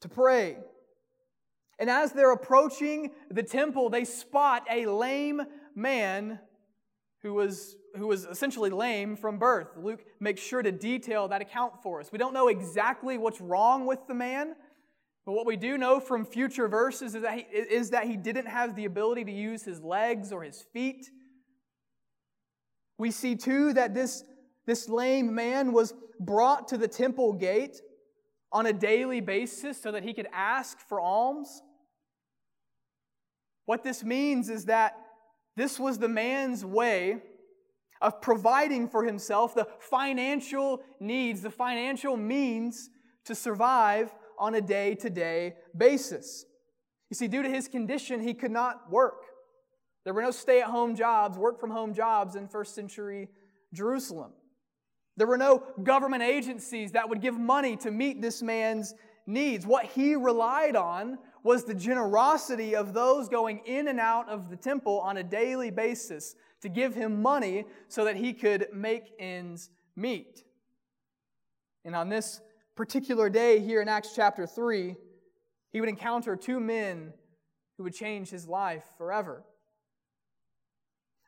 to 0.00 0.08
pray. 0.08 0.58
And 1.78 1.90
as 1.90 2.12
they're 2.12 2.32
approaching 2.32 3.10
the 3.30 3.42
temple, 3.42 3.90
they 3.90 4.04
spot 4.04 4.64
a 4.70 4.86
lame 4.86 5.42
man 5.74 6.38
who 7.22 7.34
was, 7.34 7.76
who 7.96 8.06
was 8.06 8.24
essentially 8.24 8.70
lame 8.70 9.16
from 9.16 9.38
birth. 9.38 9.68
Luke 9.76 10.04
makes 10.20 10.40
sure 10.40 10.62
to 10.62 10.72
detail 10.72 11.28
that 11.28 11.42
account 11.42 11.82
for 11.82 12.00
us. 12.00 12.10
We 12.12 12.18
don't 12.18 12.32
know 12.32 12.48
exactly 12.48 13.18
what's 13.18 13.40
wrong 13.40 13.84
with 13.84 14.06
the 14.06 14.14
man, 14.14 14.54
but 15.26 15.32
what 15.32 15.44
we 15.44 15.56
do 15.56 15.76
know 15.76 15.98
from 15.98 16.24
future 16.24 16.68
verses 16.68 17.16
is 17.16 17.22
that 17.22 17.34
he, 17.34 17.40
is 17.50 17.90
that 17.90 18.04
he 18.04 18.16
didn't 18.16 18.46
have 18.46 18.76
the 18.76 18.84
ability 18.84 19.24
to 19.24 19.32
use 19.32 19.64
his 19.64 19.82
legs 19.82 20.30
or 20.30 20.44
his 20.44 20.64
feet. 20.72 21.10
We 22.96 23.10
see 23.10 23.34
too 23.34 23.72
that 23.72 23.92
this, 23.92 24.22
this 24.66 24.88
lame 24.88 25.34
man 25.34 25.72
was 25.72 25.92
brought 26.20 26.68
to 26.68 26.78
the 26.78 26.86
temple 26.86 27.32
gate 27.32 27.80
on 28.52 28.66
a 28.66 28.72
daily 28.72 29.20
basis 29.20 29.82
so 29.82 29.90
that 29.90 30.04
he 30.04 30.14
could 30.14 30.28
ask 30.32 30.78
for 30.78 31.00
alms. 31.00 31.60
What 33.64 33.82
this 33.82 34.04
means 34.04 34.48
is 34.48 34.66
that 34.66 34.96
this 35.56 35.80
was 35.80 35.98
the 35.98 36.08
man's 36.08 36.64
way 36.64 37.18
of 38.00 38.20
providing 38.20 38.88
for 38.88 39.04
himself 39.04 39.56
the 39.56 39.66
financial 39.80 40.82
needs, 41.00 41.42
the 41.42 41.50
financial 41.50 42.16
means 42.16 42.90
to 43.24 43.34
survive 43.34 44.14
on 44.38 44.54
a 44.54 44.60
day 44.60 44.94
to 44.96 45.10
day 45.10 45.54
basis. 45.76 46.44
You 47.10 47.14
see, 47.14 47.28
due 47.28 47.42
to 47.42 47.48
his 47.48 47.68
condition, 47.68 48.20
he 48.20 48.34
could 48.34 48.50
not 48.50 48.90
work. 48.90 49.22
There 50.04 50.14
were 50.14 50.22
no 50.22 50.30
stay 50.30 50.60
at 50.60 50.68
home 50.68 50.94
jobs, 50.94 51.36
work 51.38 51.60
from 51.60 51.70
home 51.70 51.94
jobs 51.94 52.36
in 52.36 52.48
first 52.48 52.74
century 52.74 53.28
Jerusalem. 53.72 54.32
There 55.16 55.26
were 55.26 55.38
no 55.38 55.62
government 55.82 56.22
agencies 56.22 56.92
that 56.92 57.08
would 57.08 57.20
give 57.20 57.38
money 57.38 57.76
to 57.78 57.90
meet 57.90 58.20
this 58.20 58.42
man's 58.42 58.94
needs. 59.26 59.66
What 59.66 59.86
he 59.86 60.14
relied 60.14 60.76
on 60.76 61.18
was 61.42 61.64
the 61.64 61.74
generosity 61.74 62.76
of 62.76 62.92
those 62.92 63.28
going 63.28 63.62
in 63.66 63.88
and 63.88 64.00
out 64.00 64.28
of 64.28 64.50
the 64.50 64.56
temple 64.56 65.00
on 65.00 65.16
a 65.16 65.22
daily 65.22 65.70
basis 65.70 66.34
to 66.60 66.68
give 66.68 66.94
him 66.94 67.22
money 67.22 67.64
so 67.88 68.04
that 68.04 68.16
he 68.16 68.32
could 68.32 68.66
make 68.72 69.12
ends 69.18 69.70
meet. 69.94 70.44
And 71.84 71.94
on 71.94 72.08
this 72.08 72.40
particular 72.76 73.30
day 73.30 73.58
here 73.58 73.80
in 73.80 73.88
Acts 73.88 74.12
chapter 74.14 74.46
3, 74.46 74.94
he 75.72 75.80
would 75.80 75.88
encounter 75.88 76.36
two 76.36 76.60
men 76.60 77.12
who 77.76 77.84
would 77.84 77.94
change 77.94 78.30
his 78.30 78.46
life 78.46 78.84
forever. 78.98 79.42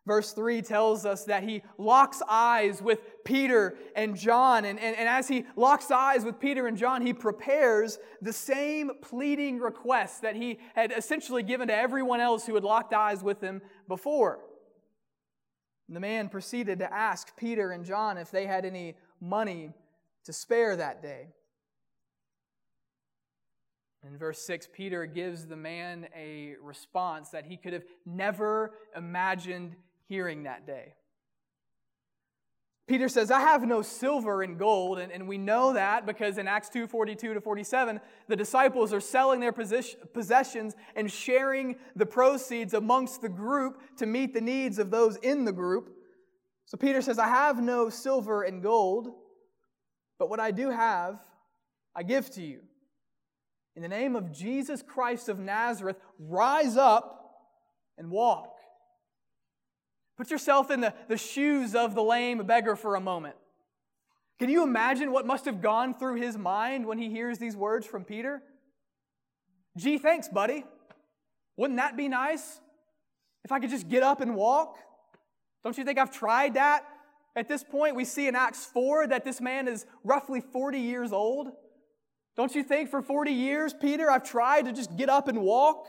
Verse 0.07 0.33
3 0.33 0.63
tells 0.63 1.05
us 1.05 1.25
that 1.25 1.43
he 1.43 1.63
locks 1.77 2.23
eyes 2.27 2.81
with 2.81 3.01
Peter 3.25 3.77
and 3.95 4.17
John. 4.17 4.65
And, 4.65 4.81
and, 4.81 4.97
and 4.97 5.07
as 5.07 5.29
he 5.29 5.45
locks 5.55 5.91
eyes 5.91 6.25
with 6.25 6.41
Peter 6.41 6.67
and 6.67 6.79
John, 6.79 7.05
he 7.05 7.13
prepares 7.13 7.99
the 8.23 8.33
same 8.33 8.91
pleading 9.03 9.59
request 9.59 10.23
that 10.23 10.35
he 10.35 10.61
had 10.75 10.93
essentially 10.93 11.43
given 11.43 11.69
to 11.69 11.77
everyone 11.77 12.21
else 12.21 12.47
who 12.47 12.55
had 12.55 12.65
locked 12.65 12.95
eyes 12.95 13.23
with 13.23 13.43
him 13.43 13.61
before. 13.87 14.41
And 15.89 15.97
the 15.97 16.01
man 16.01 16.31
proceeded 16.31 16.79
to 16.79 16.93
ask 16.93 17.37
Peter 17.37 17.71
and 17.71 17.85
John 17.85 18.17
if 18.17 18.31
they 18.31 18.47
had 18.47 18.65
any 18.65 18.97
money 19.21 19.75
to 20.25 20.33
spare 20.33 20.77
that 20.77 21.03
day. 21.03 21.29
In 24.07 24.17
verse 24.17 24.41
6, 24.41 24.69
Peter 24.73 25.07
gives 25.07 25.47
the 25.47 25.57
man 25.57 26.07
a 26.17 26.55
response 26.63 27.31
that 27.31 27.47
he 27.47 27.57
could 27.57 27.73
have 27.73 27.85
never 28.07 28.73
imagined 28.97 29.75
hearing 30.09 30.45
that 30.45 30.67
day. 30.67 30.95
Peter 32.89 33.09
says, 33.09 33.31
I 33.31 33.41
have 33.41 33.67
no 33.67 33.83
silver 33.83 34.41
and 34.43 34.59
gold. 34.59 34.99
And, 34.99 35.13
and 35.13 35.29
we 35.29 35.37
know 35.37 35.75
that 35.75 36.07
because 36.07 36.39
in 36.39 36.49
Acts 36.49 36.71
2 36.71 36.87
42 36.87 37.35
to 37.35 37.41
47, 37.41 38.01
the 38.29 38.37
disciples 38.37 38.95
are 38.95 39.01
selling 39.01 39.41
their 39.41 39.53
possessions 39.53 40.75
and 40.97 41.13
sharing 41.13 41.77
the 41.95 42.07
proceeds 42.07 42.73
amongst 42.73 43.21
the 43.21 43.29
group 43.29 43.83
to 43.99 44.07
meet 44.07 44.33
the 44.33 44.41
needs 44.41 44.79
of 44.79 44.91
those 44.91 45.17
in 45.17 45.45
the 45.45 45.53
group. 45.53 45.95
So 46.65 46.79
Peter 46.79 47.03
says, 47.03 47.19
I 47.19 47.29
have 47.29 47.63
no 47.63 47.91
silver 47.91 48.43
and 48.43 48.63
gold, 48.63 49.11
but 50.19 50.31
what 50.31 50.41
I 50.41 50.51
do 50.51 50.71
have, 50.71 51.19
I 51.95 52.03
give 52.03 52.31
to 52.31 52.43
you. 52.43 52.61
In 53.79 53.83
the 53.83 53.89
name 53.89 54.17
of 54.17 54.33
Jesus 54.33 54.83
Christ 54.83 55.29
of 55.29 55.39
Nazareth, 55.39 55.99
rise 56.19 56.77
up 56.77 57.45
and 57.97 58.11
walk. 58.11 58.57
Put 60.17 60.33
yourself 60.33 60.73
in 60.73 60.81
the, 60.81 60.93
the 61.07 61.17
shoes 61.17 61.77
of 61.77 61.95
the 61.95 62.03
lame 62.03 62.45
beggar 62.45 62.75
for 62.75 62.97
a 62.97 63.01
moment. 63.01 63.37
Can 64.41 64.51
you 64.51 64.65
imagine 64.65 65.13
what 65.13 65.29
must 65.29 65.45
have 65.45 65.63
gone 65.63 65.97
through 65.97 66.17
his 66.17 66.37
mind 66.37 66.87
when 66.87 66.99
he 66.99 67.09
hears 67.09 67.39
these 67.39 67.55
words 67.55 67.87
from 67.87 68.03
Peter? 68.03 68.43
Gee, 69.77 69.99
thanks, 69.99 70.27
buddy. 70.27 70.65
Wouldn't 71.57 71.79
that 71.79 71.97
be 71.97 72.09
nice? 72.09 72.59
If 73.45 73.53
I 73.53 73.61
could 73.61 73.71
just 73.71 73.89
get 73.89 74.03
up 74.03 74.21
and 74.21 74.35
walk? 74.35 74.77
Don't 75.63 75.79
you 75.79 75.85
think 75.85 76.01
I've 76.01 76.11
tried 76.11 76.55
that? 76.55 76.85
At 77.37 77.47
this 77.47 77.63
point, 77.63 77.95
we 77.95 78.05
see 78.05 78.27
in 78.27 78.35
Acts 78.35 78.67
4 78.67 79.07
that 79.07 79.25
this 79.25 79.41
man 79.41 79.69
is 79.69 79.87
roughly 80.03 80.41
40 80.41 80.81
years 80.81 81.13
old. 81.13 81.53
Don't 82.39 82.55
you 82.55 82.63
think 82.63 82.89
for 82.89 83.03
40 83.03 83.33
years, 83.33 83.75
Peter, 83.75 84.09
I've 84.09 84.23
tried 84.23 84.67
to 84.67 84.73
just 84.73 84.97
get 84.97 85.09
up 85.09 85.27
and 85.27 85.41
walk? 85.41 85.89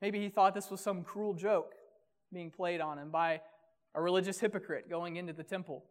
Maybe 0.00 0.20
he 0.20 0.28
thought 0.28 0.54
this 0.54 0.70
was 0.70 0.80
some 0.80 1.02
cruel 1.02 1.34
joke 1.34 1.74
being 2.32 2.52
played 2.52 2.80
on 2.80 2.98
him 2.98 3.10
by 3.10 3.40
a 3.96 4.00
religious 4.00 4.38
hypocrite 4.38 4.88
going 4.88 5.16
into 5.16 5.32
the 5.32 5.42
temple. 5.42 5.82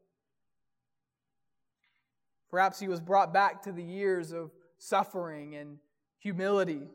Perhaps 2.49 2.79
he 2.79 2.87
was 2.87 3.01
brought 3.01 3.33
back 3.33 3.63
to 3.63 3.73
the 3.73 3.83
years 3.83 4.31
of 4.31 4.51
suffering 4.77 5.55
and 5.55 5.77
humility 6.19 6.87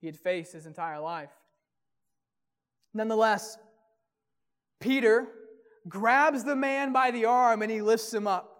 he 0.00 0.06
had 0.06 0.16
faced 0.16 0.52
his 0.52 0.66
entire 0.66 1.00
life. 1.00 1.32
Nonetheless, 2.94 3.58
Peter 4.78 5.26
grabs 5.88 6.44
the 6.44 6.54
man 6.54 6.92
by 6.92 7.10
the 7.10 7.24
arm 7.24 7.60
and 7.62 7.72
he 7.72 7.82
lifts 7.82 8.14
him 8.14 8.28
up. 8.28 8.51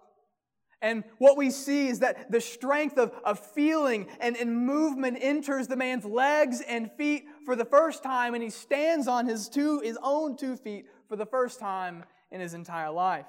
And 0.82 1.04
what 1.18 1.36
we 1.36 1.50
see 1.50 1.86
is 1.86 2.00
that 2.00 2.30
the 2.30 2.40
strength 2.40 2.98
of, 2.98 3.12
of 3.24 3.38
feeling 3.38 4.08
and, 4.20 4.36
and 4.36 4.66
movement 4.66 5.16
enters 5.20 5.68
the 5.68 5.76
man's 5.76 6.04
legs 6.04 6.60
and 6.60 6.90
feet 6.98 7.24
for 7.46 7.54
the 7.54 7.64
first 7.64 8.02
time, 8.02 8.34
and 8.34 8.42
he 8.42 8.50
stands 8.50 9.06
on 9.06 9.26
his, 9.26 9.48
two, 9.48 9.78
his 9.78 9.96
own 10.02 10.36
two 10.36 10.56
feet 10.56 10.86
for 11.08 11.14
the 11.14 11.24
first 11.24 11.60
time 11.60 12.04
in 12.32 12.40
his 12.40 12.52
entire 12.52 12.90
life. 12.90 13.26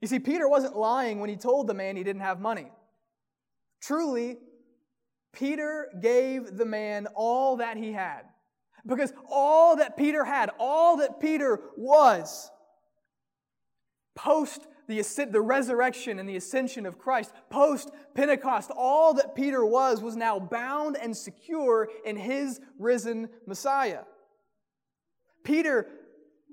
You 0.00 0.06
see, 0.06 0.20
Peter 0.20 0.48
wasn't 0.48 0.76
lying 0.76 1.18
when 1.18 1.28
he 1.28 1.36
told 1.36 1.66
the 1.66 1.74
man 1.74 1.96
he 1.96 2.04
didn't 2.04 2.22
have 2.22 2.40
money. 2.40 2.70
Truly, 3.82 4.38
Peter 5.32 5.88
gave 6.00 6.56
the 6.56 6.64
man 6.64 7.08
all 7.14 7.56
that 7.56 7.76
he 7.76 7.92
had. 7.92 8.22
Because 8.86 9.12
all 9.28 9.76
that 9.76 9.96
Peter 9.96 10.24
had, 10.24 10.50
all 10.58 10.98
that 10.98 11.20
Peter 11.20 11.60
was, 11.76 12.50
post 14.14 14.66
the, 14.90 15.28
the 15.30 15.40
resurrection 15.40 16.18
and 16.18 16.28
the 16.28 16.36
ascension 16.36 16.86
of 16.86 16.98
Christ, 16.98 17.32
post 17.48 17.90
Pentecost, 18.14 18.70
all 18.76 19.14
that 19.14 19.34
Peter 19.34 19.64
was 19.64 20.02
was 20.02 20.16
now 20.16 20.38
bound 20.38 20.96
and 20.96 21.16
secure 21.16 21.88
in 22.04 22.16
his 22.16 22.60
risen 22.78 23.28
Messiah. 23.46 24.02
Peter 25.44 25.86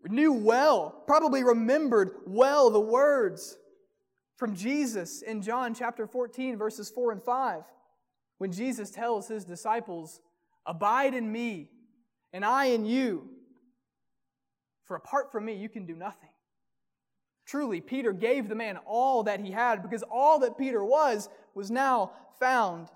knew 0.05 0.31
well, 0.31 1.03
probably 1.07 1.43
remembered 1.43 2.11
well 2.25 2.69
the 2.69 2.79
words 2.79 3.57
from 4.37 4.55
Jesus 4.55 5.21
in 5.21 5.41
John 5.41 5.73
chapter 5.73 6.07
14, 6.07 6.57
verses 6.57 6.89
4 6.89 7.13
and 7.13 7.23
5, 7.23 7.63
when 8.37 8.51
Jesus 8.51 8.91
tells 8.91 9.27
his 9.27 9.43
disciples, 9.43 10.21
Abide 10.65 11.13
in 11.13 11.31
me, 11.31 11.69
and 12.33 12.45
I 12.45 12.65
in 12.65 12.85
you. 12.85 13.29
For 14.85 14.95
apart 14.95 15.31
from 15.31 15.45
me, 15.45 15.53
you 15.53 15.69
can 15.69 15.85
do 15.85 15.95
nothing. 15.95 16.26
Truly, 17.47 17.79
Peter 17.79 18.11
gave 18.11 18.49
the 18.49 18.55
man 18.55 18.77
all 18.85 19.23
that 19.23 19.39
he 19.39 19.51
had 19.51 19.81
because 19.81 20.03
all 20.03 20.39
that 20.39 20.57
Peter 20.57 20.83
was 20.83 21.29
was 21.55 21.71
now 21.71 22.11
found 22.39 22.89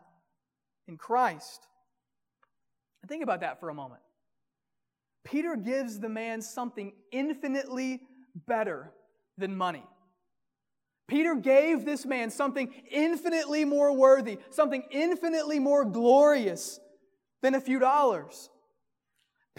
in 0.87 0.97
Christ. 0.97 1.67
Think 3.07 3.23
about 3.23 3.39
that 3.41 3.59
for 3.59 3.69
a 3.69 3.73
moment. 3.73 4.01
Peter 5.23 5.55
gives 5.55 5.99
the 5.99 6.09
man 6.09 6.41
something 6.41 6.91
infinitely 7.11 8.01
better 8.47 8.91
than 9.37 9.55
money. 9.55 9.83
Peter 11.07 11.35
gave 11.35 11.85
this 11.85 12.05
man 12.05 12.29
something 12.29 12.73
infinitely 12.89 13.65
more 13.65 13.93
worthy, 13.93 14.37
something 14.49 14.83
infinitely 14.91 15.59
more 15.59 15.85
glorious 15.85 16.79
than 17.41 17.55
a 17.55 17.61
few 17.61 17.79
dollars. 17.79 18.49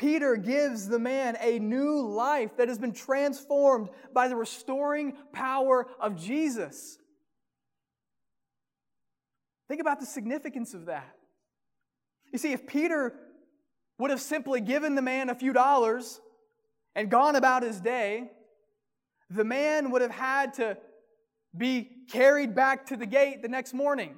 Peter 0.02 0.34
gives 0.34 0.88
the 0.88 0.98
man 0.98 1.36
a 1.40 1.60
new 1.60 2.00
life 2.00 2.56
that 2.56 2.66
has 2.66 2.76
been 2.76 2.92
transformed 2.92 3.88
by 4.12 4.26
the 4.26 4.34
restoring 4.34 5.12
power 5.32 5.86
of 6.00 6.20
Jesus. 6.20 6.98
Think 9.68 9.80
about 9.80 10.00
the 10.00 10.06
significance 10.06 10.74
of 10.74 10.86
that. 10.86 11.14
You 12.32 12.38
see, 12.40 12.52
if 12.52 12.66
Peter 12.66 13.14
would 13.98 14.10
have 14.10 14.20
simply 14.20 14.60
given 14.60 14.96
the 14.96 15.02
man 15.02 15.30
a 15.30 15.36
few 15.36 15.52
dollars 15.52 16.20
and 16.96 17.08
gone 17.08 17.36
about 17.36 17.62
his 17.62 17.80
day, 17.80 18.32
the 19.30 19.44
man 19.44 19.92
would 19.92 20.02
have 20.02 20.10
had 20.10 20.54
to 20.54 20.76
be 21.56 21.88
carried 22.10 22.56
back 22.56 22.86
to 22.86 22.96
the 22.96 23.06
gate 23.06 23.40
the 23.40 23.48
next 23.48 23.72
morning. 23.72 24.16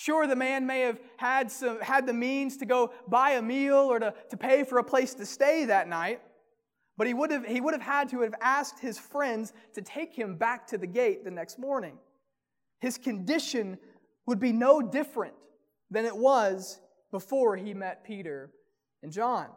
Sure, 0.00 0.26
the 0.26 0.34
man 0.34 0.66
may 0.66 0.80
have 0.80 0.98
had, 1.18 1.50
some, 1.50 1.78
had 1.82 2.06
the 2.06 2.14
means 2.14 2.56
to 2.56 2.64
go 2.64 2.90
buy 3.06 3.32
a 3.32 3.42
meal 3.42 3.76
or 3.76 3.98
to, 3.98 4.14
to 4.30 4.36
pay 4.38 4.64
for 4.64 4.78
a 4.78 4.82
place 4.82 5.12
to 5.12 5.26
stay 5.26 5.66
that 5.66 5.88
night, 5.88 6.22
but 6.96 7.06
he 7.06 7.12
would, 7.12 7.30
have, 7.30 7.44
he 7.44 7.60
would 7.60 7.74
have 7.74 7.82
had 7.82 8.08
to 8.08 8.22
have 8.22 8.32
asked 8.40 8.80
his 8.80 8.98
friends 8.98 9.52
to 9.74 9.82
take 9.82 10.14
him 10.14 10.36
back 10.36 10.66
to 10.68 10.78
the 10.78 10.86
gate 10.86 11.22
the 11.22 11.30
next 11.30 11.58
morning. 11.58 11.98
His 12.80 12.96
condition 12.96 13.76
would 14.24 14.40
be 14.40 14.52
no 14.54 14.80
different 14.80 15.34
than 15.90 16.06
it 16.06 16.16
was 16.16 16.80
before 17.10 17.54
he 17.54 17.74
met 17.74 18.02
Peter 18.02 18.50
and 19.02 19.12
John. 19.12 19.48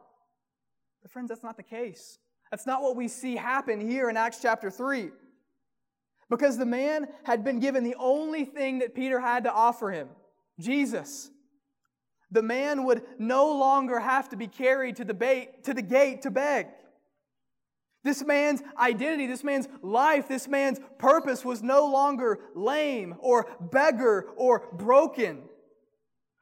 But, 1.04 1.12
friends, 1.12 1.30
that's 1.30 1.44
not 1.44 1.56
the 1.56 1.64
case. 1.64 2.18
That's 2.52 2.68
not 2.68 2.82
what 2.82 2.98
we 2.98 3.08
see 3.08 3.38
happen 3.38 3.80
here 3.80 4.10
in 4.10 4.18
Acts 4.18 4.40
chapter 4.42 4.70
3. 4.70 5.10
Because 6.30 6.58
the 6.58 6.66
man 6.66 7.08
had 7.24 7.46
been 7.46 7.62
given 7.62 7.86
the 7.86 7.96
only 7.98 8.44
thing 8.44 8.80
that 8.80 8.94
Peter 8.94 9.22
had 9.22 9.46
to 9.46 9.54
offer 9.54 9.90
him 9.90 10.10
Jesus. 10.60 11.30
The 12.32 12.42
man 12.42 12.86
would 12.86 13.04
no 13.20 13.52
longer 13.52 14.00
have 14.00 14.30
to 14.30 14.38
be 14.38 14.48
carried 14.48 14.96
to 14.98 15.06
the, 15.06 15.48
to 15.64 15.74
the 15.74 15.82
gate 15.82 16.24
to 16.24 16.32
beg. 16.32 16.68
This 18.04 18.24
man's 18.24 18.62
identity, 18.78 19.28
this 19.28 19.44
man's 19.44 19.68
life, 19.82 20.28
this 20.28 20.48
man's 20.48 20.80
purpose 20.98 21.46
was 21.46 21.64
no 21.64 21.86
longer 21.86 22.40
lame 22.54 23.16
or 23.20 23.48
beggar 23.62 24.28
or 24.36 24.68
broken. 24.74 25.44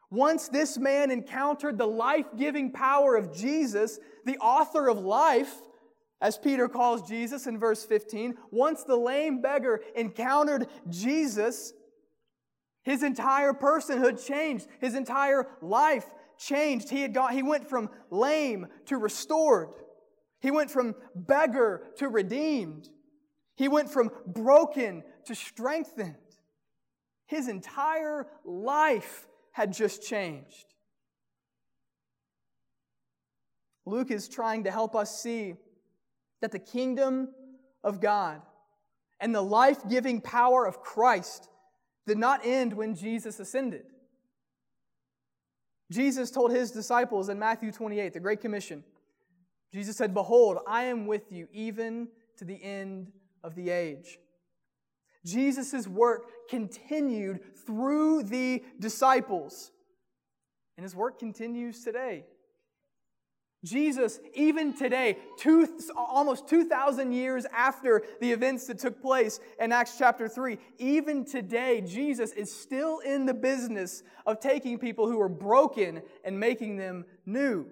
Once 0.10 0.48
this 0.50 0.78
man 0.78 1.12
encountered 1.12 1.78
the 1.78 1.86
life 1.86 2.26
giving 2.36 2.72
power 2.72 3.16
of 3.16 3.34
Jesus, 3.34 4.00
the 4.26 4.38
author 4.40 4.90
of 4.90 4.98
life, 4.98 5.54
as 6.20 6.38
Peter 6.38 6.68
calls 6.68 7.08
Jesus 7.08 7.48
in 7.48 7.60
verse 7.60 7.86
15, 7.86 8.36
once 8.50 8.84
the 8.84 8.96
lame 8.96 9.42
beggar 9.42 9.82
encountered 9.96 10.68
Jesus, 10.90 11.74
his 12.84 13.04
entire 13.04 13.54
personhood 13.54 14.26
changed. 14.26 14.68
His 14.80 14.96
entire 14.96 15.48
life 15.62 16.06
changed. 16.38 16.90
He, 16.90 17.02
had 17.02 17.14
got, 17.14 17.34
he 17.34 17.44
went 17.44 17.70
from 17.70 17.90
lame 18.10 18.68
to 18.88 18.98
restored. 18.98 19.70
He 20.40 20.50
went 20.50 20.72
from 20.72 20.96
beggar 21.14 21.84
to 21.98 22.10
redeemed. 22.10 22.90
He 23.56 23.68
went 23.68 23.92
from 23.92 24.10
broken 24.26 25.04
to 25.26 25.36
strengthened. 25.36 26.16
His 27.28 27.48
entire 27.48 28.28
life 28.44 29.28
had 29.52 29.74
just 29.74 30.02
changed. 30.02 30.66
Luke 33.86 34.10
is 34.10 34.28
trying 34.28 34.64
to 34.64 34.72
help 34.72 34.96
us 34.96 35.22
see 35.22 35.56
that 36.42 36.52
the 36.52 36.60
kingdom 36.60 37.30
of 37.84 38.02
God 38.02 38.42
and 39.20 39.34
the 39.34 39.42
life 39.42 39.88
giving 39.88 40.22
power 40.22 40.66
of 40.66 40.82
Christ 40.82 41.48
did 42.12 42.18
not 42.18 42.42
end 42.44 42.74
when 42.74 42.94
Jesus 42.94 43.40
ascended. 43.40 43.84
Jesus 45.90 46.30
told 46.30 46.52
his 46.52 46.70
disciples 46.70 47.30
in 47.30 47.40
Matthew 47.40 47.72
28, 47.72 48.12
the 48.12 48.20
Great 48.20 48.42
Commission, 48.42 48.84
Jesus 49.72 49.96
said, 49.96 50.14
Behold, 50.14 50.58
I 50.68 50.84
am 50.84 51.08
with 51.08 51.32
you 51.32 51.48
even 51.54 52.10
to 52.36 52.44
the 52.44 52.62
end 52.62 53.14
of 53.46 53.56
the 53.56 53.70
age. 53.70 54.20
Jesus' 55.26 55.88
work 55.88 56.50
continued 56.50 57.40
through 57.66 58.24
the 58.24 58.62
disciples, 58.78 59.72
and 60.76 60.84
his 60.84 60.94
work 60.94 61.18
continues 61.18 61.82
today. 61.82 62.26
Jesus, 63.64 64.20
even 64.34 64.74
today, 64.74 65.20
two, 65.38 65.68
almost 65.96 66.48
2,000 66.48 67.12
years 67.12 67.46
after 67.56 68.02
the 68.20 68.32
events 68.32 68.66
that 68.68 68.80
took 68.80 69.00
place 69.02 69.40
in 69.60 69.72
Acts 69.72 69.98
chapter 70.00 70.28
3, 70.28 70.58
even 70.80 71.24
today, 71.24 71.82
Jesus 71.82 72.32
is 72.32 72.52
still 72.52 73.00
in 73.00 73.28
the 73.28 73.36
business 73.36 74.02
of 74.26 74.40
taking 74.40 74.80
people 74.80 75.08
who 75.08 75.22
are 75.22 75.30
broken 75.30 76.02
and 76.24 76.40
making 76.40 76.78
them 76.78 77.06
new. 77.28 77.68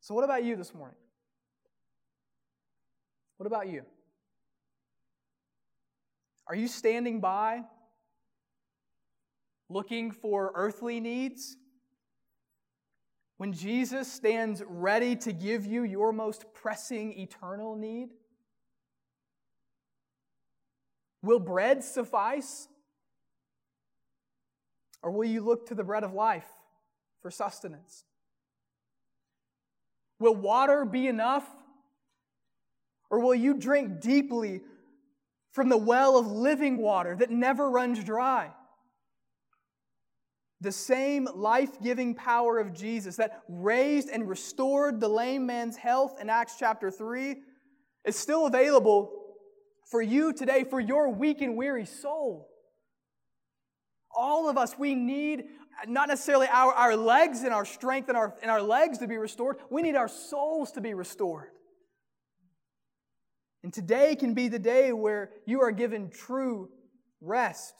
So, 0.00 0.12
what 0.14 0.24
about 0.24 0.42
you 0.42 0.56
this 0.56 0.74
morning? 0.74 0.96
What 3.36 3.46
about 3.46 3.68
you? 3.68 3.82
Are 6.48 6.56
you 6.56 6.66
standing 6.66 7.20
by 7.20 7.62
looking 9.68 10.10
for 10.10 10.50
earthly 10.56 10.98
needs? 10.98 11.56
When 13.38 13.52
Jesus 13.52 14.10
stands 14.10 14.62
ready 14.66 15.14
to 15.16 15.32
give 15.32 15.66
you 15.66 15.84
your 15.84 16.12
most 16.12 16.46
pressing 16.54 17.18
eternal 17.18 17.76
need? 17.76 18.08
Will 21.22 21.38
bread 21.38 21.84
suffice? 21.84 22.68
Or 25.02 25.10
will 25.10 25.28
you 25.28 25.42
look 25.42 25.66
to 25.68 25.74
the 25.74 25.84
bread 25.84 26.02
of 26.02 26.14
life 26.14 26.48
for 27.20 27.30
sustenance? 27.30 28.04
Will 30.18 30.34
water 30.34 30.84
be 30.84 31.06
enough? 31.06 31.46
Or 33.10 33.20
will 33.20 33.34
you 33.34 33.54
drink 33.54 34.00
deeply 34.00 34.62
from 35.52 35.68
the 35.68 35.76
well 35.76 36.18
of 36.18 36.26
living 36.26 36.78
water 36.78 37.14
that 37.16 37.30
never 37.30 37.70
runs 37.70 38.02
dry? 38.02 38.50
The 40.60 40.72
same 40.72 41.28
life 41.34 41.80
giving 41.82 42.14
power 42.14 42.58
of 42.58 42.72
Jesus 42.72 43.16
that 43.16 43.42
raised 43.48 44.08
and 44.08 44.28
restored 44.28 45.00
the 45.00 45.08
lame 45.08 45.46
man's 45.46 45.76
health 45.76 46.16
in 46.20 46.30
Acts 46.30 46.56
chapter 46.58 46.90
3 46.90 47.36
is 48.06 48.16
still 48.16 48.46
available 48.46 49.12
for 49.90 50.00
you 50.00 50.32
today, 50.32 50.64
for 50.64 50.80
your 50.80 51.12
weak 51.12 51.42
and 51.42 51.56
weary 51.56 51.84
soul. 51.84 52.48
All 54.16 54.48
of 54.48 54.56
us, 54.56 54.78
we 54.78 54.94
need 54.94 55.44
not 55.86 56.08
necessarily 56.08 56.46
our, 56.48 56.72
our 56.72 56.96
legs 56.96 57.42
and 57.42 57.52
our 57.52 57.64
strength 57.64 58.08
and 58.08 58.16
our, 58.16 58.34
and 58.40 58.50
our 58.50 58.62
legs 58.62 58.98
to 58.98 59.06
be 59.06 59.18
restored, 59.18 59.58
we 59.70 59.82
need 59.82 59.94
our 59.94 60.08
souls 60.08 60.72
to 60.72 60.80
be 60.80 60.94
restored. 60.94 61.50
And 63.62 63.72
today 63.72 64.16
can 64.16 64.32
be 64.32 64.48
the 64.48 64.58
day 64.58 64.92
where 64.92 65.30
you 65.44 65.60
are 65.60 65.72
given 65.72 66.08
true 66.08 66.70
rest. 67.20 67.74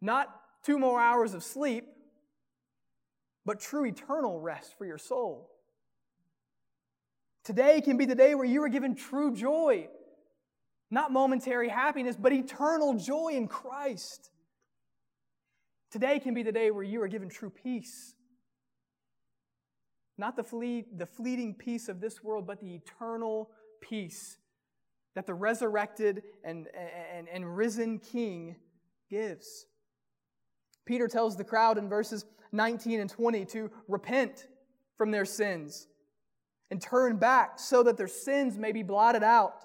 Not 0.00 0.28
two 0.64 0.78
more 0.78 1.00
hours 1.00 1.34
of 1.34 1.42
sleep, 1.42 1.86
but 3.44 3.60
true 3.60 3.86
eternal 3.86 4.40
rest 4.40 4.76
for 4.76 4.84
your 4.84 4.98
soul. 4.98 5.50
Today 7.44 7.80
can 7.80 7.96
be 7.96 8.04
the 8.04 8.14
day 8.14 8.34
where 8.34 8.44
you 8.44 8.62
are 8.62 8.68
given 8.68 8.94
true 8.94 9.34
joy. 9.34 9.88
Not 10.90 11.12
momentary 11.12 11.68
happiness, 11.68 12.16
but 12.18 12.32
eternal 12.32 12.94
joy 12.94 13.30
in 13.32 13.48
Christ. 13.48 14.30
Today 15.90 16.18
can 16.18 16.34
be 16.34 16.42
the 16.42 16.52
day 16.52 16.70
where 16.70 16.84
you 16.84 17.02
are 17.02 17.08
given 17.08 17.28
true 17.28 17.50
peace. 17.50 18.14
Not 20.18 20.36
the, 20.36 20.44
fleet, 20.44 20.98
the 20.98 21.06
fleeting 21.06 21.54
peace 21.54 21.88
of 21.88 22.00
this 22.00 22.22
world, 22.22 22.46
but 22.46 22.60
the 22.60 22.74
eternal 22.74 23.50
peace 23.80 24.36
that 25.14 25.26
the 25.26 25.34
resurrected 25.34 26.22
and, 26.44 26.68
and, 27.14 27.28
and 27.28 27.56
risen 27.56 27.98
King 27.98 28.56
gives. 29.08 29.66
Peter 30.90 31.06
tells 31.06 31.36
the 31.36 31.44
crowd 31.44 31.78
in 31.78 31.88
verses 31.88 32.24
19 32.50 32.98
and 32.98 33.08
20 33.08 33.44
to 33.44 33.70
repent 33.86 34.48
from 34.98 35.12
their 35.12 35.24
sins 35.24 35.86
and 36.72 36.82
turn 36.82 37.16
back 37.16 37.60
so 37.60 37.84
that 37.84 37.96
their 37.96 38.08
sins 38.08 38.58
may 38.58 38.72
be 38.72 38.82
blotted 38.82 39.22
out 39.22 39.64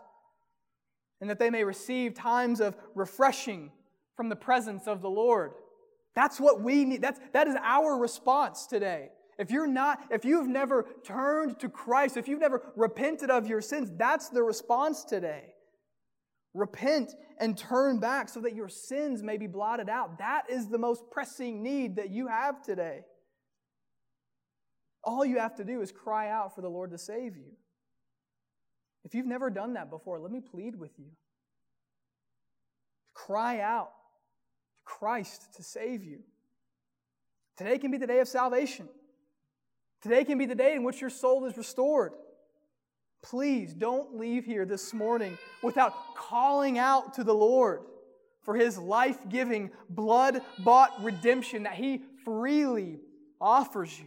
and 1.20 1.28
that 1.28 1.40
they 1.40 1.50
may 1.50 1.64
receive 1.64 2.14
times 2.14 2.62
of 2.62 2.76
refreshing 2.94 3.72
from 4.16 4.30
the 4.30 4.36
presence 4.36 4.86
of 4.86 5.02
the 5.02 5.10
Lord. 5.10 5.54
That's 6.14 6.40
what 6.40 6.62
we 6.62 6.86
need. 6.86 7.02
That's, 7.02 7.20
that 7.34 7.48
is 7.48 7.56
our 7.60 7.98
response 7.98 8.68
today. 8.68 9.10
If 9.40 9.50
you're 9.50 9.66
not, 9.66 10.04
if 10.12 10.26
you've 10.26 10.48
never 10.48 10.86
turned 11.04 11.58
to 11.62 11.70
Christ, 11.70 12.18
if 12.18 12.28
you've 12.28 12.40
never 12.40 12.62
repented 12.76 13.32
of 13.32 13.48
your 13.48 13.62
sins, 13.62 13.90
that's 13.98 14.30
the 14.30 14.44
response 14.44 15.04
today. 15.04 15.55
Repent 16.56 17.14
and 17.38 17.58
turn 17.58 18.00
back 18.00 18.30
so 18.30 18.40
that 18.40 18.56
your 18.56 18.70
sins 18.70 19.22
may 19.22 19.38
be 19.38 19.46
blotted 19.46 19.90
out. 19.90 20.20
That 20.20 20.44
is 20.50 20.70
the 20.70 20.78
most 20.78 21.04
pressing 21.12 21.62
need 21.62 21.98
that 21.98 22.10
you 22.10 22.28
have 22.28 22.64
today. 22.64 23.02
All 25.04 25.26
you 25.26 25.38
have 25.38 25.56
to 25.56 25.66
do 25.66 25.82
is 25.82 25.92
cry 25.92 26.30
out 26.30 26.56
for 26.56 26.62
the 26.62 26.70
Lord 26.70 26.92
to 26.92 26.98
save 26.98 27.36
you. 27.36 27.52
If 29.04 29.14
you've 29.14 29.26
never 29.28 29.50
done 29.50 29.74
that 29.74 29.90
before, 29.90 30.18
let 30.18 30.32
me 30.32 30.40
plead 30.40 30.80
with 30.80 30.98
you. 30.98 31.12
Cry 33.14 33.60
out 33.60 33.90
to 33.90 34.84
Christ 34.86 35.56
to 35.58 35.64
save 35.64 36.06
you. 36.06 36.20
Today 37.58 37.78
can 37.78 37.92
be 37.92 37.98
the 37.98 38.08
day 38.08 38.20
of 38.20 38.30
salvation. 38.30 38.88
Today 40.02 40.24
can 40.24 40.38
be 40.38 40.46
the 40.46 40.56
day 40.56 40.74
in 40.74 40.84
which 40.84 41.02
your 41.02 41.10
soul 41.10 41.46
is 41.46 41.58
restored. 41.58 42.14
Please 43.26 43.74
don't 43.74 44.16
leave 44.16 44.46
here 44.46 44.66
this 44.66 44.94
morning 44.94 45.36
without 45.64 46.16
calling 46.16 46.78
out 46.78 47.16
to 47.16 47.24
the 47.24 47.34
Lord 47.34 47.82
for 48.44 48.56
his 48.56 48.78
life 48.78 49.18
giving, 49.28 49.72
blood 49.90 50.42
bought 50.60 50.92
redemption 51.04 51.64
that 51.64 51.74
he 51.74 52.04
freely 52.24 53.00
offers 53.42 53.98
you. 53.98 54.06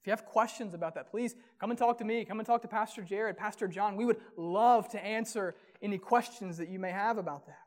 If 0.00 0.06
you 0.06 0.12
have 0.12 0.24
questions 0.24 0.72
about 0.72 0.94
that, 0.94 1.10
please 1.10 1.34
come 1.60 1.68
and 1.68 1.78
talk 1.78 1.98
to 1.98 2.04
me. 2.04 2.24
Come 2.24 2.40
and 2.40 2.46
talk 2.46 2.62
to 2.62 2.68
Pastor 2.68 3.02
Jared, 3.02 3.36
Pastor 3.36 3.68
John. 3.68 3.94
We 3.94 4.06
would 4.06 4.20
love 4.38 4.88
to 4.90 5.04
answer 5.04 5.56
any 5.82 5.98
questions 5.98 6.56
that 6.56 6.70
you 6.70 6.78
may 6.78 6.90
have 6.90 7.18
about 7.18 7.46
that. 7.48 7.58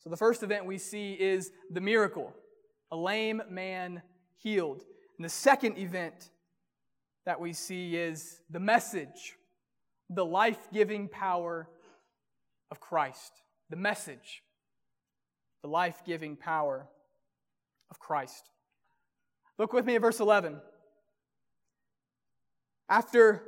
So, 0.00 0.10
the 0.10 0.16
first 0.18 0.42
event 0.42 0.66
we 0.66 0.76
see 0.76 1.14
is 1.14 1.52
the 1.70 1.80
miracle 1.80 2.34
a 2.92 2.96
lame 2.96 3.40
man 3.48 4.02
healed. 4.36 4.82
And 5.16 5.24
the 5.24 5.30
second 5.30 5.78
event 5.78 6.30
that 7.26 7.40
we 7.40 7.52
see 7.52 7.96
is 7.96 8.40
the 8.50 8.60
message, 8.60 9.36
the 10.08 10.24
life 10.24 10.68
giving 10.72 11.08
power 11.08 11.68
of 12.70 12.80
Christ. 12.80 13.32
The 13.68 13.76
message, 13.76 14.42
the 15.62 15.68
life 15.68 16.02
giving 16.04 16.36
power 16.36 16.88
of 17.90 17.98
Christ. 17.98 18.50
Look 19.58 19.72
with 19.72 19.84
me 19.84 19.94
at 19.94 20.02
verse 20.02 20.20
11. 20.20 20.60
After 22.88 23.44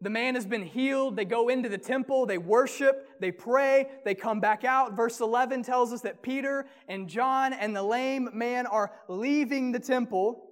the 0.00 0.10
man 0.10 0.34
has 0.34 0.46
been 0.46 0.62
healed. 0.62 1.16
They 1.16 1.24
go 1.24 1.48
into 1.48 1.68
the 1.68 1.78
temple, 1.78 2.26
they 2.26 2.38
worship, 2.38 3.08
they 3.20 3.32
pray, 3.32 3.88
they 4.04 4.14
come 4.14 4.40
back 4.40 4.64
out. 4.64 4.94
Verse 4.94 5.20
11 5.20 5.62
tells 5.62 5.92
us 5.92 6.02
that 6.02 6.22
Peter 6.22 6.66
and 6.88 7.08
John 7.08 7.52
and 7.52 7.74
the 7.74 7.82
lame 7.82 8.28
man 8.32 8.66
are 8.66 8.92
leaving 9.08 9.72
the 9.72 9.80
temple. 9.80 10.45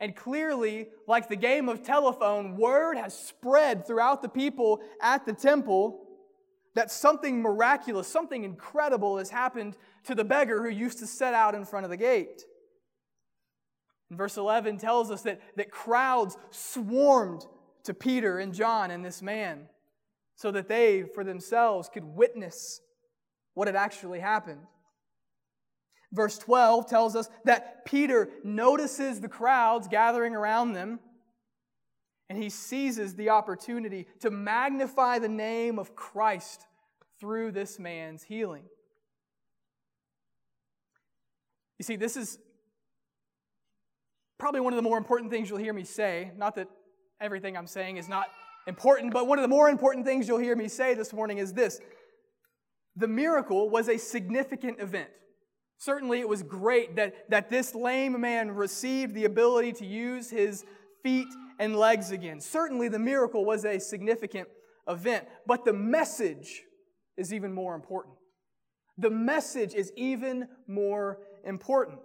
And 0.00 0.14
clearly, 0.14 0.88
like 1.06 1.28
the 1.28 1.36
game 1.36 1.68
of 1.68 1.82
telephone, 1.82 2.56
word 2.56 2.96
has 2.96 3.18
spread 3.18 3.86
throughout 3.86 4.22
the 4.22 4.28
people 4.28 4.80
at 5.00 5.26
the 5.26 5.32
temple 5.32 6.04
that 6.74 6.90
something 6.92 7.42
miraculous, 7.42 8.06
something 8.06 8.44
incredible 8.44 9.18
has 9.18 9.30
happened 9.30 9.76
to 10.04 10.14
the 10.14 10.24
beggar 10.24 10.62
who 10.62 10.68
used 10.68 10.98
to 11.00 11.06
set 11.06 11.34
out 11.34 11.54
in 11.54 11.64
front 11.64 11.84
of 11.84 11.90
the 11.90 11.96
gate. 11.96 12.42
And 14.10 14.16
verse 14.16 14.36
11 14.36 14.78
tells 14.78 15.10
us 15.10 15.22
that, 15.22 15.40
that 15.56 15.70
crowds 15.70 16.36
swarmed 16.50 17.44
to 17.84 17.94
Peter 17.94 18.38
and 18.38 18.54
John 18.54 18.90
and 18.90 19.04
this 19.04 19.20
man 19.20 19.66
so 20.36 20.52
that 20.52 20.68
they, 20.68 21.02
for 21.14 21.24
themselves, 21.24 21.88
could 21.92 22.04
witness 22.04 22.80
what 23.54 23.66
had 23.66 23.76
actually 23.76 24.20
happened. 24.20 24.60
Verse 26.12 26.38
12 26.38 26.86
tells 26.86 27.14
us 27.14 27.28
that 27.44 27.84
Peter 27.84 28.30
notices 28.42 29.20
the 29.20 29.28
crowds 29.28 29.88
gathering 29.88 30.34
around 30.34 30.72
them 30.72 31.00
and 32.30 32.42
he 32.42 32.50
seizes 32.50 33.14
the 33.14 33.30
opportunity 33.30 34.06
to 34.20 34.30
magnify 34.30 35.18
the 35.18 35.28
name 35.28 35.78
of 35.78 35.94
Christ 35.96 36.66
through 37.20 37.52
this 37.52 37.78
man's 37.78 38.22
healing. 38.22 38.64
You 41.78 41.84
see, 41.84 41.96
this 41.96 42.16
is 42.16 42.38
probably 44.38 44.60
one 44.60 44.72
of 44.72 44.76
the 44.76 44.82
more 44.82 44.98
important 44.98 45.30
things 45.30 45.48
you'll 45.48 45.58
hear 45.58 45.72
me 45.72 45.84
say. 45.84 46.32
Not 46.36 46.56
that 46.56 46.68
everything 47.20 47.56
I'm 47.56 47.66
saying 47.66 47.96
is 47.96 48.08
not 48.08 48.28
important, 48.66 49.12
but 49.12 49.26
one 49.26 49.38
of 49.38 49.42
the 49.42 49.48
more 49.48 49.68
important 49.68 50.04
things 50.04 50.28
you'll 50.28 50.38
hear 50.38 50.56
me 50.56 50.68
say 50.68 50.94
this 50.94 51.12
morning 51.12 51.38
is 51.38 51.52
this 51.52 51.80
the 52.96 53.08
miracle 53.08 53.70
was 53.70 53.88
a 53.88 53.96
significant 53.96 54.80
event. 54.80 55.08
Certainly, 55.78 56.18
it 56.18 56.28
was 56.28 56.42
great 56.42 56.96
that, 56.96 57.30
that 57.30 57.48
this 57.48 57.74
lame 57.74 58.20
man 58.20 58.50
received 58.50 59.14
the 59.14 59.24
ability 59.24 59.72
to 59.74 59.86
use 59.86 60.28
his 60.28 60.64
feet 61.04 61.28
and 61.60 61.76
legs 61.76 62.10
again. 62.10 62.40
Certainly, 62.40 62.88
the 62.88 62.98
miracle 62.98 63.44
was 63.44 63.64
a 63.64 63.78
significant 63.78 64.48
event, 64.88 65.26
but 65.46 65.64
the 65.64 65.72
message 65.72 66.62
is 67.16 67.32
even 67.32 67.52
more 67.52 67.76
important. 67.76 68.16
The 68.98 69.10
message 69.10 69.74
is 69.74 69.92
even 69.96 70.48
more 70.66 71.20
important. 71.44 72.00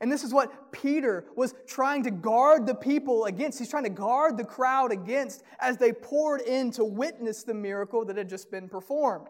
And 0.00 0.10
this 0.10 0.24
is 0.24 0.34
what 0.34 0.72
Peter 0.72 1.24
was 1.36 1.54
trying 1.68 2.02
to 2.02 2.10
guard 2.10 2.66
the 2.66 2.74
people 2.74 3.26
against. 3.26 3.60
He's 3.60 3.70
trying 3.70 3.84
to 3.84 3.90
guard 3.90 4.36
the 4.36 4.44
crowd 4.44 4.90
against 4.90 5.44
as 5.60 5.76
they 5.76 5.92
poured 5.92 6.40
in 6.40 6.72
to 6.72 6.84
witness 6.84 7.44
the 7.44 7.54
miracle 7.54 8.04
that 8.06 8.16
had 8.16 8.28
just 8.28 8.50
been 8.50 8.68
performed. 8.68 9.28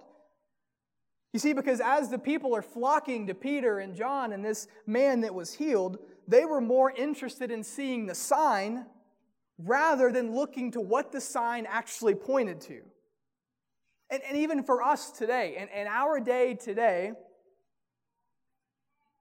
You 1.34 1.40
see, 1.40 1.52
because 1.52 1.80
as 1.80 2.10
the 2.10 2.18
people 2.18 2.54
are 2.54 2.62
flocking 2.62 3.26
to 3.26 3.34
Peter 3.34 3.80
and 3.80 3.96
John 3.96 4.32
and 4.32 4.44
this 4.44 4.68
man 4.86 5.22
that 5.22 5.34
was 5.34 5.52
healed, 5.52 5.98
they 6.28 6.44
were 6.44 6.60
more 6.60 6.92
interested 6.92 7.50
in 7.50 7.64
seeing 7.64 8.06
the 8.06 8.14
sign 8.14 8.86
rather 9.58 10.12
than 10.12 10.32
looking 10.32 10.70
to 10.70 10.80
what 10.80 11.10
the 11.10 11.20
sign 11.20 11.66
actually 11.68 12.14
pointed 12.14 12.60
to. 12.60 12.82
And, 14.10 14.22
and 14.28 14.36
even 14.38 14.62
for 14.62 14.80
us 14.80 15.10
today, 15.10 15.56
in, 15.58 15.68
in 15.76 15.88
our 15.88 16.20
day 16.20 16.54
today, 16.54 17.14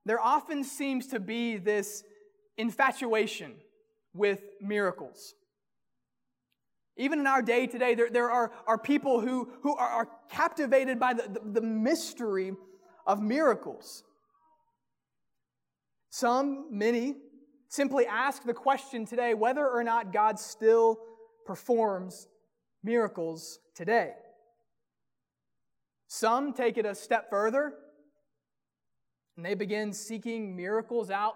there 0.05 0.19
often 0.19 0.63
seems 0.63 1.07
to 1.07 1.19
be 1.19 1.57
this 1.57 2.03
infatuation 2.57 3.55
with 4.13 4.39
miracles. 4.61 5.33
Even 6.95 7.19
in 7.19 7.27
our 7.27 7.41
day 7.41 7.65
today, 7.65 7.95
there, 7.95 8.09
there 8.09 8.29
are, 8.29 8.51
are 8.67 8.77
people 8.77 9.19
who, 9.19 9.49
who 9.61 9.75
are, 9.75 9.87
are 9.87 10.09
captivated 10.29 10.99
by 10.99 11.13
the, 11.13 11.23
the, 11.23 11.59
the 11.59 11.61
mystery 11.61 12.53
of 13.07 13.21
miracles. 13.21 14.03
Some, 16.09 16.67
many, 16.69 17.15
simply 17.67 18.05
ask 18.05 18.43
the 18.43 18.53
question 18.53 19.05
today 19.05 19.33
whether 19.33 19.67
or 19.67 19.83
not 19.83 20.13
God 20.13 20.39
still 20.39 20.99
performs 21.45 22.27
miracles 22.83 23.59
today. 23.75 24.11
Some 26.07 26.53
take 26.53 26.77
it 26.77 26.85
a 26.85 26.93
step 26.93 27.31
further 27.31 27.73
and 29.35 29.45
they 29.45 29.55
begin 29.55 29.93
seeking 29.93 30.55
miracles 30.55 31.09
out 31.09 31.35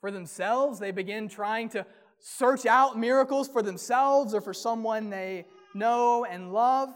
for 0.00 0.10
themselves. 0.10 0.78
They 0.78 0.90
begin 0.90 1.28
trying 1.28 1.70
to 1.70 1.86
search 2.20 2.66
out 2.66 2.98
miracles 2.98 3.48
for 3.48 3.62
themselves 3.62 4.34
or 4.34 4.40
for 4.40 4.52
someone 4.52 5.10
they 5.10 5.46
know 5.74 6.24
and 6.24 6.52
love. 6.52 6.90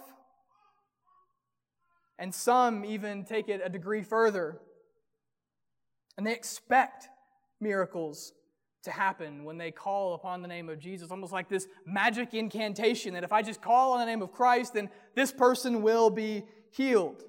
And 2.18 2.34
some 2.34 2.84
even 2.84 3.24
take 3.24 3.48
it 3.48 3.60
a 3.64 3.68
degree 3.68 4.02
further. 4.02 4.58
And 6.16 6.26
they 6.26 6.32
expect 6.32 7.08
miracles 7.60 8.32
to 8.84 8.90
happen 8.90 9.44
when 9.44 9.58
they 9.58 9.70
call 9.70 10.14
upon 10.14 10.42
the 10.42 10.48
name 10.48 10.68
of 10.68 10.78
Jesus, 10.78 11.10
almost 11.10 11.32
like 11.32 11.48
this 11.48 11.68
magic 11.86 12.34
incantation 12.34 13.14
that 13.14 13.24
if 13.24 13.32
I 13.32 13.42
just 13.42 13.62
call 13.62 13.92
on 13.92 14.00
the 14.00 14.06
name 14.06 14.22
of 14.22 14.32
Christ, 14.32 14.74
then 14.74 14.90
this 15.14 15.32
person 15.32 15.82
will 15.82 16.10
be 16.10 16.44
healed. 16.70 17.22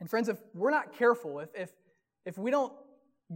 And 0.00 0.08
friends, 0.08 0.28
if 0.28 0.38
we're 0.54 0.70
not 0.70 0.96
careful, 0.96 1.40
if, 1.40 1.48
if, 1.54 1.70
if 2.24 2.38
we 2.38 2.50
don't 2.50 2.72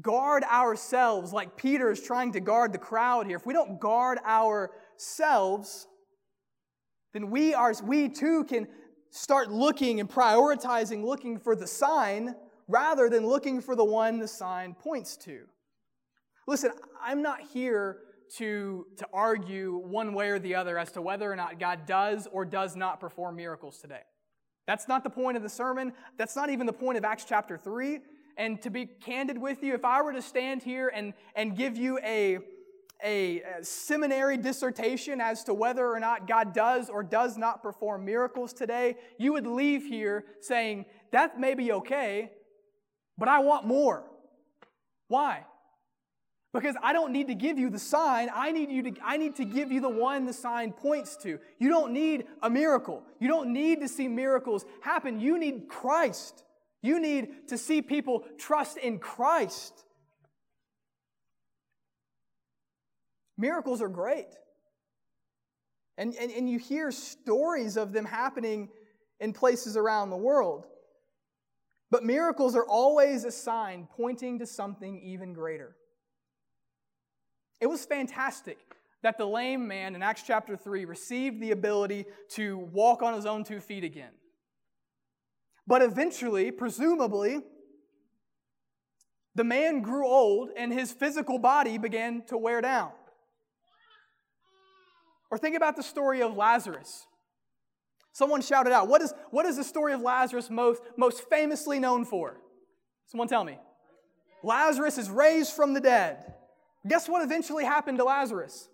guard 0.00 0.42
ourselves 0.44 1.33
like 1.33 1.57
Peter 1.57 1.90
is 1.90 2.00
trying 2.00 2.33
to 2.33 2.40
guard 2.40 2.72
the 2.72 2.78
crowd 2.78 3.26
here, 3.26 3.37
if 3.37 3.46
we 3.46 3.52
don't 3.52 3.78
guard 3.78 4.18
ourselves, 4.26 5.87
then 7.12 7.31
we, 7.31 7.55
are, 7.55 7.74
we 7.85 8.09
too 8.09 8.44
can 8.44 8.66
start 9.11 9.50
looking 9.50 10.00
and 10.00 10.09
prioritizing 10.09 11.05
looking 11.05 11.38
for 11.38 11.55
the 11.55 11.66
sign 11.66 12.35
rather 12.68 13.11
than 13.11 13.26
looking 13.26 13.61
for 13.61 13.76
the 13.76 13.85
one 13.85 14.18
the 14.18 14.28
sign 14.28 14.74
points 14.74 15.16
to. 15.18 15.42
Listen, 16.46 16.72
I'm 17.02 17.20
not 17.20 17.40
here 17.52 17.98
to, 18.37 18.87
to 18.96 19.07
argue 19.12 19.76
one 19.76 20.14
way 20.14 20.31
or 20.31 20.38
the 20.38 20.55
other 20.55 20.78
as 20.78 20.90
to 20.92 21.02
whether 21.02 21.31
or 21.31 21.37
not 21.37 21.61
God 21.61 21.87
does 21.87 22.26
or 22.33 22.46
does 22.46 22.74
not 22.74 22.98
perform 22.98 23.37
miracles 23.37 23.78
today. 23.78 24.00
That's 24.66 24.88
not 24.88 25.05
the 25.05 25.11
point 25.11 25.37
of 25.37 25.42
the 25.42 25.48
sermon. 25.48 25.92
That's 26.16 26.35
not 26.35 26.48
even 26.48 26.66
the 26.66 26.72
point 26.72 26.96
of 26.96 27.05
Acts 27.05 27.26
chapter 27.28 27.59
3. 27.59 27.98
And 28.42 28.61
to 28.62 28.70
be 28.70 28.87
candid 28.87 29.38
with 29.38 29.62
you, 29.62 29.72
if 29.72 29.85
I 29.85 30.02
were 30.02 30.12
to 30.12 30.20
stand 30.20 30.64
here 30.64 30.88
and, 30.92 31.14
and 31.37 31.57
give 31.57 31.76
you 31.76 32.00
a, 32.00 32.38
a, 33.00 33.40
a 33.40 33.64
seminary 33.64 34.37
dissertation 34.37 35.20
as 35.20 35.44
to 35.44 35.55
whether 35.55 35.87
or 35.87 36.00
not 36.00 36.26
God 36.26 36.52
does 36.52 36.90
or 36.90 37.05
does 37.05 37.38
not 37.38 37.62
perform 37.62 38.05
miracles 38.05 38.52
today, 38.52 38.96
you 39.16 39.33
would 39.35 39.46
leave 39.46 39.85
here 39.85 40.24
saying, 40.40 40.87
that 41.12 41.38
may 41.38 41.55
be 41.55 41.70
okay, 41.70 42.33
but 43.16 43.28
I 43.28 43.38
want 43.38 43.64
more. 43.64 44.11
Why? 45.07 45.44
Because 46.52 46.74
I 46.83 46.92
don't 46.92 47.12
need 47.12 47.28
to 47.28 47.37
give 47.37 47.61
you 47.61 47.70
the 47.70 47.78
sign. 47.78 48.28
I 48.35 48.50
need 48.50 48.72
you 48.72 48.83
to 48.90 48.92
I 49.05 49.18
need 49.18 49.37
to 49.37 49.44
give 49.44 49.70
you 49.70 49.81
the 49.81 49.88
one 49.88 50.26
the 50.26 50.33
sign 50.33 50.72
points 50.72 51.14
to. 51.18 51.38
You 51.61 51.68
don't 51.68 51.92
need 51.92 52.24
a 52.42 52.50
miracle. 52.50 53.05
You 53.20 53.28
don't 53.28 53.52
need 53.52 53.83
to 53.83 53.88
see 53.88 54.09
miracles 54.09 54.64
happen. 54.81 55.20
You 55.20 55.38
need 55.38 55.68
Christ. 55.68 56.42
You 56.82 57.00
need 57.00 57.48
to 57.48 57.56
see 57.56 57.80
people 57.80 58.24
trust 58.38 58.76
in 58.76 58.98
Christ. 58.98 59.84
Miracles 63.38 63.80
are 63.80 63.88
great. 63.88 64.26
And, 65.96 66.14
and, 66.14 66.30
and 66.32 66.50
you 66.50 66.58
hear 66.58 66.90
stories 66.90 67.76
of 67.76 67.92
them 67.92 68.04
happening 68.04 68.68
in 69.20 69.32
places 69.32 69.76
around 69.76 70.10
the 70.10 70.16
world. 70.16 70.66
But 71.90 72.02
miracles 72.02 72.56
are 72.56 72.66
always 72.66 73.24
a 73.24 73.30
sign 73.30 73.86
pointing 73.96 74.38
to 74.40 74.46
something 74.46 75.00
even 75.00 75.32
greater. 75.34 75.76
It 77.60 77.66
was 77.66 77.84
fantastic 77.84 78.58
that 79.02 79.18
the 79.18 79.26
lame 79.26 79.68
man 79.68 79.94
in 79.94 80.02
Acts 80.02 80.22
chapter 80.26 80.56
3 80.56 80.84
received 80.84 81.40
the 81.40 81.50
ability 81.50 82.06
to 82.30 82.58
walk 82.58 83.02
on 83.02 83.14
his 83.14 83.26
own 83.26 83.44
two 83.44 83.60
feet 83.60 83.84
again. 83.84 84.12
But 85.66 85.83
eventually, 85.83 86.51
presumably, 86.51 87.40
the 89.35 89.44
man 89.44 89.81
grew 89.81 90.07
old 90.07 90.51
and 90.57 90.72
his 90.72 90.92
physical 90.92 91.38
body 91.38 91.79
began 91.79 92.22
to 92.29 92.37
wear 92.37 92.61
down. 92.61 92.92
Or 95.31 95.38
think 95.38 95.57
about 95.57 95.77
the 95.77 95.83
story 95.83 96.20
of 96.20 96.37
Lazarus. 96.37 97.07
Someone 98.12 98.42
shouted 98.42 98.72
out, 98.72 98.88
what 98.88 99.01
is, 99.01 99.14
what 99.31 99.46
is 99.46 99.57
the 99.57 99.64
story 99.64 99.94
of 99.94 100.03
Lazarus 100.03 100.51
most, 100.51 100.83
most 100.98 101.29
famously 101.31 101.79
known 101.79 102.05
for? 102.05 102.37
Someone 103.07 103.29
tell 103.29 103.44
me. 103.44 103.59
Lazarus 104.42 104.98
is 104.98 105.09
raised 105.09 105.53
from 105.55 105.72
the 105.72 105.81
dead. 105.81 106.35
Guess 106.87 107.09
what 107.09 107.22
eventually 107.22 107.64
happened 107.64 107.98
to 107.98 108.05
Lazarus? 108.05 108.68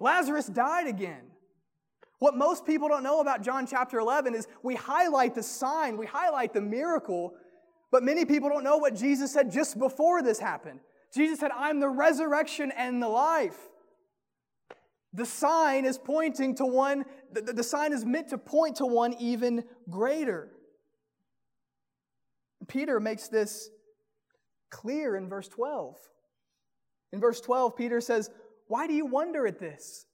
Lazarus 0.00 0.46
died 0.46 0.88
again. 0.88 1.22
What 2.18 2.36
most 2.36 2.64
people 2.64 2.88
don't 2.88 3.02
know 3.02 3.20
about 3.20 3.42
John 3.42 3.66
chapter 3.66 3.98
11 3.98 4.34
is 4.34 4.46
we 4.62 4.74
highlight 4.74 5.34
the 5.34 5.42
sign, 5.42 5.96
we 5.96 6.06
highlight 6.06 6.54
the 6.54 6.60
miracle, 6.60 7.34
but 7.90 8.02
many 8.02 8.24
people 8.24 8.48
don't 8.48 8.64
know 8.64 8.78
what 8.78 8.94
Jesus 8.94 9.32
said 9.32 9.50
just 9.50 9.78
before 9.78 10.22
this 10.22 10.38
happened. 10.38 10.80
Jesus 11.14 11.38
said, 11.38 11.50
I'm 11.54 11.80
the 11.80 11.88
resurrection 11.88 12.72
and 12.76 13.02
the 13.02 13.08
life. 13.08 13.56
The 15.12 15.26
sign 15.26 15.84
is 15.84 15.96
pointing 15.96 16.56
to 16.56 16.66
one, 16.66 17.04
the, 17.32 17.40
the 17.52 17.62
sign 17.62 17.92
is 17.92 18.04
meant 18.04 18.30
to 18.30 18.38
point 18.38 18.76
to 18.76 18.86
one 18.86 19.14
even 19.20 19.64
greater. 19.88 20.50
Peter 22.66 22.98
makes 22.98 23.28
this 23.28 23.70
clear 24.70 25.14
in 25.14 25.28
verse 25.28 25.48
12. 25.48 25.96
In 27.12 27.20
verse 27.20 27.40
12, 27.40 27.76
Peter 27.76 28.00
says, 28.00 28.30
Why 28.66 28.88
do 28.88 28.94
you 28.94 29.06
wonder 29.06 29.46
at 29.46 29.60
this? 29.60 30.06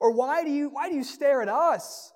Or 0.00 0.12
why 0.12 0.44
do 0.44 0.50
you, 0.50 0.70
why 0.70 0.88
do 0.88 0.94
you 0.94 1.04
stare 1.04 1.42
at 1.42 1.48
us? 1.48 2.12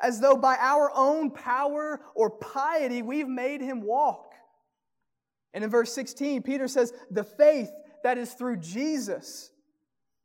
As 0.00 0.20
though 0.20 0.36
by 0.36 0.56
our 0.60 0.90
own 0.94 1.30
power 1.30 2.00
or 2.14 2.30
piety 2.30 3.02
we've 3.02 3.28
made 3.28 3.60
him 3.60 3.82
walk. 3.82 4.32
And 5.54 5.64
in 5.64 5.70
verse 5.70 5.92
16, 5.92 6.42
Peter 6.42 6.68
says, 6.68 6.92
The 7.10 7.24
faith 7.24 7.70
that 8.04 8.18
is 8.18 8.32
through 8.32 8.58
Jesus 8.58 9.50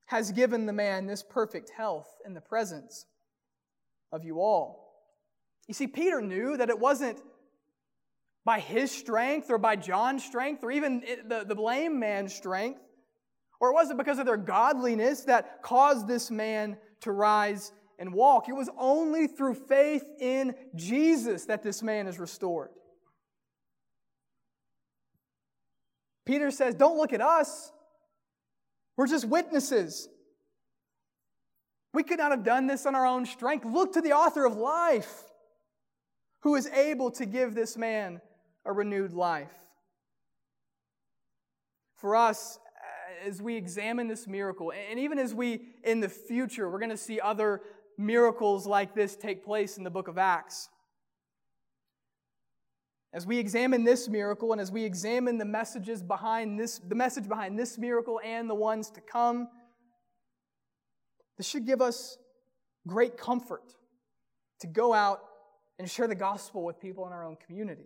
has 0.06 0.32
given 0.32 0.66
the 0.66 0.74
man 0.74 1.08
this 1.08 1.24
perfect 1.24 1.72
health 1.76 2.08
in 2.26 2.34
the 2.34 2.42
presence 2.42 3.06
of 4.12 4.24
you 4.24 4.40
all. 4.40 4.84
You 5.68 5.74
see, 5.74 5.88
Peter 5.88 6.22
knew 6.22 6.58
that 6.58 6.70
it 6.70 6.78
wasn't 6.78 7.22
by 8.46 8.60
his 8.60 8.92
strength 8.92 9.50
or 9.50 9.58
by 9.58 9.76
John's 9.76 10.24
strength 10.24 10.64
or 10.64 10.72
even 10.72 11.02
the, 11.28 11.46
the 11.48 11.60
lame 11.60 12.00
man's 12.00 12.34
strength, 12.34 12.82
or 13.60 13.74
was 13.74 13.90
it 13.90 13.98
because 13.98 14.20
of 14.20 14.26
their 14.26 14.38
godliness 14.38 15.22
that 15.22 15.62
caused 15.62 16.08
this 16.08 16.30
man 16.30 16.78
to 17.02 17.12
rise 17.12 17.72
and 18.00 18.14
walk. 18.14 18.50
It 18.50 18.54
was 18.54 18.70
only 18.78 19.28
through 19.28 19.56
faith 19.56 20.04
in 20.20 20.56
Jesus 20.76 21.46
that 21.46 21.64
this 21.64 21.84
man 21.84 22.08
is 22.08 22.20
restored. 22.20 22.70
Peter 26.26 26.52
says, 26.52 26.76
Don't 26.76 26.98
look 26.98 27.14
at 27.14 27.22
us. 27.22 27.72
We're 28.98 29.08
just 29.08 29.26
witnesses. 29.26 30.08
We 31.94 32.04
could 32.04 32.18
not 32.18 32.32
have 32.32 32.44
done 32.44 32.68
this 32.68 32.86
on 32.86 32.96
our 32.96 33.06
own 33.06 33.26
strength. 33.26 33.66
Look 33.66 33.94
to 33.94 34.02
the 34.02 34.14
author 34.14 34.46
of 34.46 34.56
life, 34.56 35.24
who 36.42 36.56
is 36.56 36.68
able 36.68 37.12
to 37.12 37.26
give 37.26 37.54
this 37.54 37.78
man 37.78 38.20
a 38.66 38.72
renewed 38.72 39.14
life. 39.14 39.54
For 41.96 42.16
us, 42.16 42.60
as 43.26 43.42
we 43.42 43.56
examine 43.56 44.08
this 44.08 44.28
miracle, 44.28 44.72
and 44.90 45.00
even 45.00 45.18
as 45.18 45.34
we, 45.34 45.62
in 45.84 46.00
the 46.00 46.10
future, 46.10 46.70
we're 46.70 46.80
going 46.80 46.90
to 46.90 46.98
see 46.98 47.20
other 47.20 47.62
miracles 47.98 48.66
like 48.68 48.94
this 48.94 49.16
take 49.16 49.44
place 49.44 49.78
in 49.78 49.84
the 49.84 49.90
book 49.90 50.08
of 50.08 50.18
Acts. 50.18 50.70
As 53.14 53.28
we 53.28 53.38
examine 53.38 53.84
this 53.84 54.10
miracle 54.10 54.52
and 54.52 54.60
as 54.60 54.72
we 54.72 54.84
examine 54.84 55.38
the 55.38 55.46
messages 55.46 56.02
behind 56.02 56.60
this, 56.60 56.80
the 56.80 56.96
message 56.96 57.30
behind 57.30 57.60
this 57.60 57.78
miracle 57.78 58.20
and 58.24 58.50
the 58.50 58.56
ones 58.56 58.90
to 58.92 59.02
come, 59.02 59.48
this 61.38 61.48
should 61.48 61.66
give 61.66 61.82
us 61.82 62.18
great 62.88 63.18
comfort 63.18 63.76
to 64.60 64.68
go 64.68 64.94
out 64.94 65.20
and 65.78 65.90
share 65.90 66.08
the 66.08 66.16
gospel 66.16 66.64
with 66.64 66.80
people 66.80 67.06
in 67.06 67.14
our 67.14 67.24
own 67.24 67.38
community. 67.46 67.86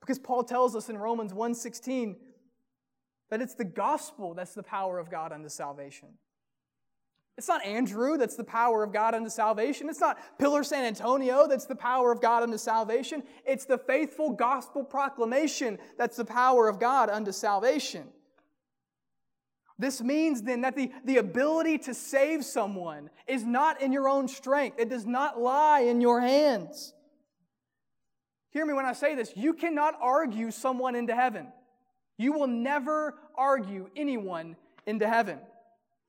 Because 0.00 0.18
Paul 0.18 0.42
tells 0.42 0.74
us 0.74 0.88
in 0.88 0.96
Romans 0.96 1.32
1:16 1.32 2.16
that 3.32 3.40
it's 3.40 3.54
the 3.54 3.64
gospel 3.64 4.34
that's 4.34 4.52
the 4.52 4.62
power 4.62 4.98
of 4.98 5.10
God 5.10 5.32
unto 5.32 5.48
salvation. 5.48 6.08
It's 7.38 7.48
not 7.48 7.64
Andrew 7.64 8.18
that's 8.18 8.36
the 8.36 8.44
power 8.44 8.82
of 8.82 8.92
God 8.92 9.14
unto 9.14 9.30
salvation. 9.30 9.88
It's 9.88 10.00
not 10.00 10.18
Pillar 10.38 10.62
San 10.62 10.84
Antonio 10.84 11.46
that's 11.48 11.64
the 11.64 11.74
power 11.74 12.12
of 12.12 12.20
God 12.20 12.42
unto 12.42 12.58
salvation. 12.58 13.22
It's 13.46 13.64
the 13.64 13.78
faithful 13.78 14.32
gospel 14.32 14.84
proclamation 14.84 15.78
that's 15.96 16.18
the 16.18 16.26
power 16.26 16.68
of 16.68 16.78
God 16.78 17.08
unto 17.08 17.32
salvation. 17.32 18.08
This 19.78 20.02
means 20.02 20.42
then 20.42 20.60
that 20.60 20.76
the, 20.76 20.92
the 21.06 21.16
ability 21.16 21.78
to 21.78 21.94
save 21.94 22.44
someone 22.44 23.08
is 23.26 23.44
not 23.46 23.80
in 23.80 23.92
your 23.92 24.10
own 24.10 24.28
strength. 24.28 24.78
It 24.78 24.90
does 24.90 25.06
not 25.06 25.40
lie 25.40 25.80
in 25.80 26.02
your 26.02 26.20
hands. 26.20 26.92
Hear 28.50 28.66
me 28.66 28.74
when 28.74 28.84
I 28.84 28.92
say 28.92 29.14
this. 29.14 29.32
You 29.34 29.54
cannot 29.54 29.94
argue 30.02 30.50
someone 30.50 30.94
into 30.94 31.14
heaven. 31.14 31.46
You 32.22 32.32
will 32.32 32.46
never 32.46 33.18
argue 33.34 33.90
anyone 33.96 34.54
into 34.86 35.08
heaven. 35.08 35.40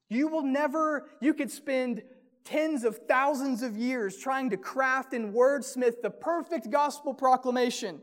You 0.10 0.28
will 0.28 0.44
never, 0.44 1.10
you 1.20 1.34
could 1.34 1.50
spend 1.50 2.04
tens 2.46 2.84
of 2.84 3.00
thousands 3.08 3.64
of 3.64 3.76
years 3.76 4.16
trying 4.16 4.52
to 4.52 4.58
craft 4.58 5.14
and 5.14 5.34
wordsmith 5.34 6.04
the 6.04 6.12
perfect 6.12 6.70
gospel 6.70 7.16
proclamation. 7.16 8.00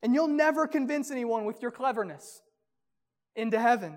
And 0.00 0.14
you'll 0.14 0.28
never 0.28 0.68
convince 0.68 1.10
anyone 1.10 1.44
with 1.44 1.60
your 1.60 1.72
cleverness 1.72 2.40
into 3.34 3.58
heaven. 3.58 3.96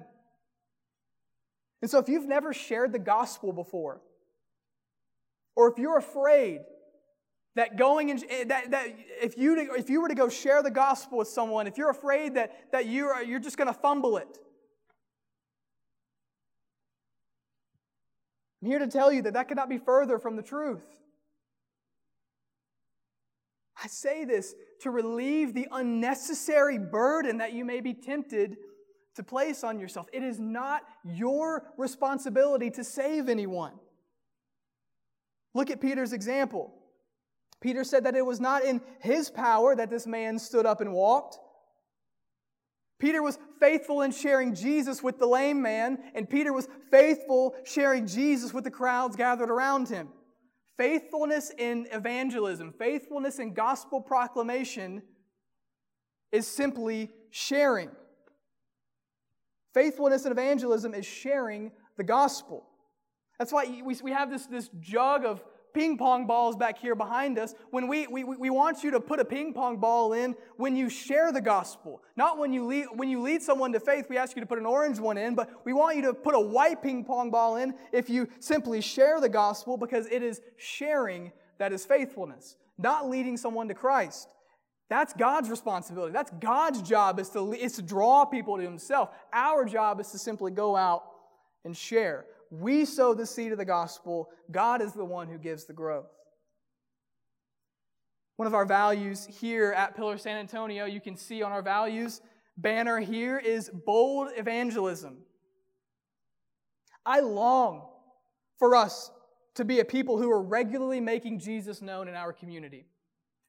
And 1.84 1.92
so, 1.92 2.00
if 2.00 2.10
you've 2.10 2.28
never 2.28 2.54
shared 2.54 2.92
the 2.92 2.98
gospel 2.98 3.54
before, 3.54 4.02
or 5.56 5.70
if 5.72 5.78
you're 5.78 5.98
afraid 5.98 6.62
that 7.58 7.76
going 7.76 8.12
and 8.12 8.24
eh, 8.30 8.44
that, 8.46 8.72
that 8.72 8.88
if 9.22 9.38
you 9.38 9.76
if 9.76 9.90
you 9.90 10.02
were 10.02 10.08
to 10.08 10.16
go 10.16 10.30
share 10.30 10.64
the 10.64 10.72
gospel 10.72 11.18
with 11.18 11.28
someone, 11.28 11.68
if 11.68 11.78
you're 11.78 11.90
afraid 11.90 12.36
that 12.36 12.72
that 12.72 12.86
you 12.86 13.08
are 13.08 13.24
you're 13.24 13.40
just 13.40 13.58
going 13.58 13.68
to 13.68 13.74
fumble 13.74 14.18
it. 14.18 14.40
I'm 18.62 18.70
here 18.70 18.80
to 18.80 18.88
tell 18.88 19.12
you 19.12 19.22
that 19.24 19.34
that 19.34 19.48
could 19.48 19.58
not 19.58 19.70
be 19.70 19.78
further 19.78 20.18
from 20.18 20.36
the 20.36 20.42
truth. 20.42 20.86
I 23.84 23.88
say 23.88 24.26
this 24.26 24.56
to 24.82 24.90
relieve 24.90 25.54
the 25.54 25.68
unnecessary 25.72 26.78
burden 26.80 27.38
that 27.38 27.54
you 27.54 27.66
may 27.66 27.82
be 27.82 27.94
tempted 27.94 28.58
to 29.16 29.24
place 29.24 29.64
on 29.64 29.80
yourself. 29.80 30.08
It 30.14 30.24
is 30.24 30.40
not 30.40 30.84
your 31.04 31.72
responsibility 31.78 32.70
to 32.72 32.84
save 32.84 33.30
anyone. 33.30 33.74
Look 35.54 35.70
at 35.70 35.82
Peter's 35.82 36.14
example. 36.14 36.74
Peter 37.62 37.84
said 37.84 38.04
that 38.04 38.16
it 38.16 38.26
was 38.26 38.40
not 38.40 38.64
in 38.64 38.82
his 39.00 39.30
power 39.30 39.76
that 39.76 39.90
this 39.90 40.06
man 40.06 40.38
stood 40.38 40.66
up 40.66 40.82
and 40.82 40.94
walked. 40.94 41.40
Peter 43.00 43.22
was 43.22 43.38
faithful 43.60 44.02
in 44.02 44.12
sharing 44.12 44.56
Jesus 44.56 45.04
with 45.04 45.20
the 45.20 45.28
lame 45.28 45.62
man, 45.62 46.00
and 46.16 46.30
Peter 46.30 46.52
was 46.52 46.68
faithful 46.92 47.56
sharing 47.64 48.08
Jesus 48.08 48.54
with 48.54 48.64
the 48.64 48.72
crowds 48.72 49.16
gathered 49.16 49.52
around 49.52 49.88
him. 49.88 50.10
Faithfulness 50.78 51.52
in 51.58 51.88
evangelism, 51.92 52.74
faithfulness 52.78 53.40
in 53.40 53.54
gospel 53.54 54.02
proclamation 54.02 55.02
is 56.32 56.48
simply 56.48 57.12
sharing. 57.32 57.90
Faithfulness 59.74 60.26
in 60.26 60.32
evangelism 60.32 60.94
is 60.94 61.06
sharing 61.06 61.72
the 61.98 62.04
gospel. 62.04 62.68
That's 63.38 63.52
why 63.52 63.82
we, 63.84 63.96
we 64.04 64.12
have 64.12 64.30
this, 64.30 64.46
this 64.48 64.70
jug 64.80 65.26
of 65.26 65.44
ping 65.78 65.96
pong 65.96 66.26
balls 66.26 66.56
back 66.56 66.80
here 66.80 66.96
behind 66.96 67.38
us. 67.38 67.54
When 67.70 67.88
we, 67.88 68.08
we, 68.08 68.24
we 68.24 68.50
want 68.50 68.84
you 68.84 68.90
to 68.92 69.00
put 69.00 69.20
a 69.20 69.26
ping 69.26 69.54
pong 69.54 69.78
ball 69.78 70.14
in 70.14 70.36
when 70.56 70.76
you 70.76 70.90
share 70.90 71.32
the 71.32 71.40
gospel. 71.40 72.02
Not 72.16 72.40
when 72.40 72.52
you, 72.52 72.66
lead, 72.66 72.88
when 72.96 73.10
you 73.10 73.22
lead 73.22 73.44
someone 73.44 73.72
to 73.74 73.80
faith, 73.80 74.08
we 74.10 74.18
ask 74.18 74.36
you 74.36 74.42
to 74.42 74.48
put 74.48 74.58
an 74.58 74.66
orange 74.66 75.00
one 75.00 75.20
in, 75.20 75.36
but 75.36 75.52
we 75.66 75.74
want 75.74 75.96
you 75.96 76.02
to 76.02 76.16
put 76.16 76.34
a 76.34 76.40
white 76.40 76.82
ping 76.82 77.04
pong 77.06 77.30
ball 77.30 77.58
in 77.58 77.76
if 77.92 78.10
you 78.10 78.28
simply 78.40 78.82
share 78.82 79.22
the 79.22 79.30
gospel 79.30 79.78
because 79.78 80.08
it 80.08 80.24
is 80.24 80.42
sharing 80.58 81.32
that 81.60 81.72
is 81.72 81.86
faithfulness, 81.86 82.56
not 82.80 83.08
leading 83.08 83.38
someone 83.38 83.68
to 83.68 83.76
Christ. 83.76 84.30
That's 84.90 85.14
God's 85.14 85.48
responsibility. 85.48 86.12
That's 86.12 86.32
God's 86.40 86.82
job 86.82 87.20
is 87.20 87.30
to, 87.32 87.54
is 87.54 87.74
to 87.74 87.84
draw 87.84 88.26
people 88.26 88.58
to 88.58 88.64
Himself. 88.64 89.10
Our 89.32 89.64
job 89.64 90.00
is 90.00 90.10
to 90.10 90.18
simply 90.18 90.52
go 90.52 90.76
out 90.76 91.04
and 91.66 91.78
share. 91.78 92.26
We 92.50 92.86
sow 92.86 93.14
the 93.14 93.26
seed 93.26 93.52
of 93.52 93.58
the 93.58 93.66
gospel. 93.66 94.30
God 94.52 94.82
is 94.82 94.94
the 94.94 95.06
one 95.06 95.28
who 95.28 95.38
gives 95.38 95.66
the 95.66 95.74
growth. 95.74 96.10
One 98.38 98.48
of 98.48 98.54
our 98.54 98.66
values 98.66 99.28
here 99.40 99.74
at 99.74 99.96
Pillar 99.96 100.18
San 100.18 100.38
Antonio, 100.38 100.86
you 100.86 101.02
can 101.02 101.18
see 101.18 101.42
on 101.42 101.52
our 101.52 101.64
values 101.64 102.22
banner 102.58 103.00
here 103.00 103.38
is 103.38 103.70
bold 103.70 104.30
evangelism. 104.36 105.18
I 107.06 107.20
long 107.20 107.88
for 108.58 108.76
us 108.76 109.12
to 109.56 109.66
be 109.66 109.80
a 109.80 109.86
people 109.86 110.18
who 110.18 110.30
are 110.30 110.42
regularly 110.42 111.00
making 111.00 111.40
Jesus 111.40 111.82
known 111.82 112.08
in 112.08 112.16
our 112.16 112.34
community. 112.34 112.86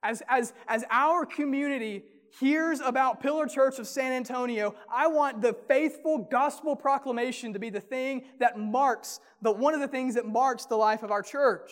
As, 0.02 0.22
as, 0.28 0.52
as 0.68 0.84
our 0.90 1.26
community 1.26 2.04
hears 2.30 2.80
about 2.80 3.20
Pillar 3.20 3.46
Church 3.46 3.78
of 3.78 3.86
San 3.86 4.12
Antonio, 4.12 4.74
I 4.92 5.06
want 5.06 5.40
the 5.40 5.52
faithful 5.52 6.18
gospel 6.30 6.76
proclamation 6.76 7.52
to 7.52 7.58
be 7.58 7.70
the 7.70 7.80
thing 7.80 8.24
that 8.38 8.58
marks, 8.58 9.20
the, 9.42 9.52
one 9.52 9.74
of 9.74 9.80
the 9.80 9.88
things 9.88 10.14
that 10.14 10.26
marks 10.26 10.66
the 10.66 10.76
life 10.76 11.02
of 11.02 11.10
our 11.10 11.22
church. 11.22 11.70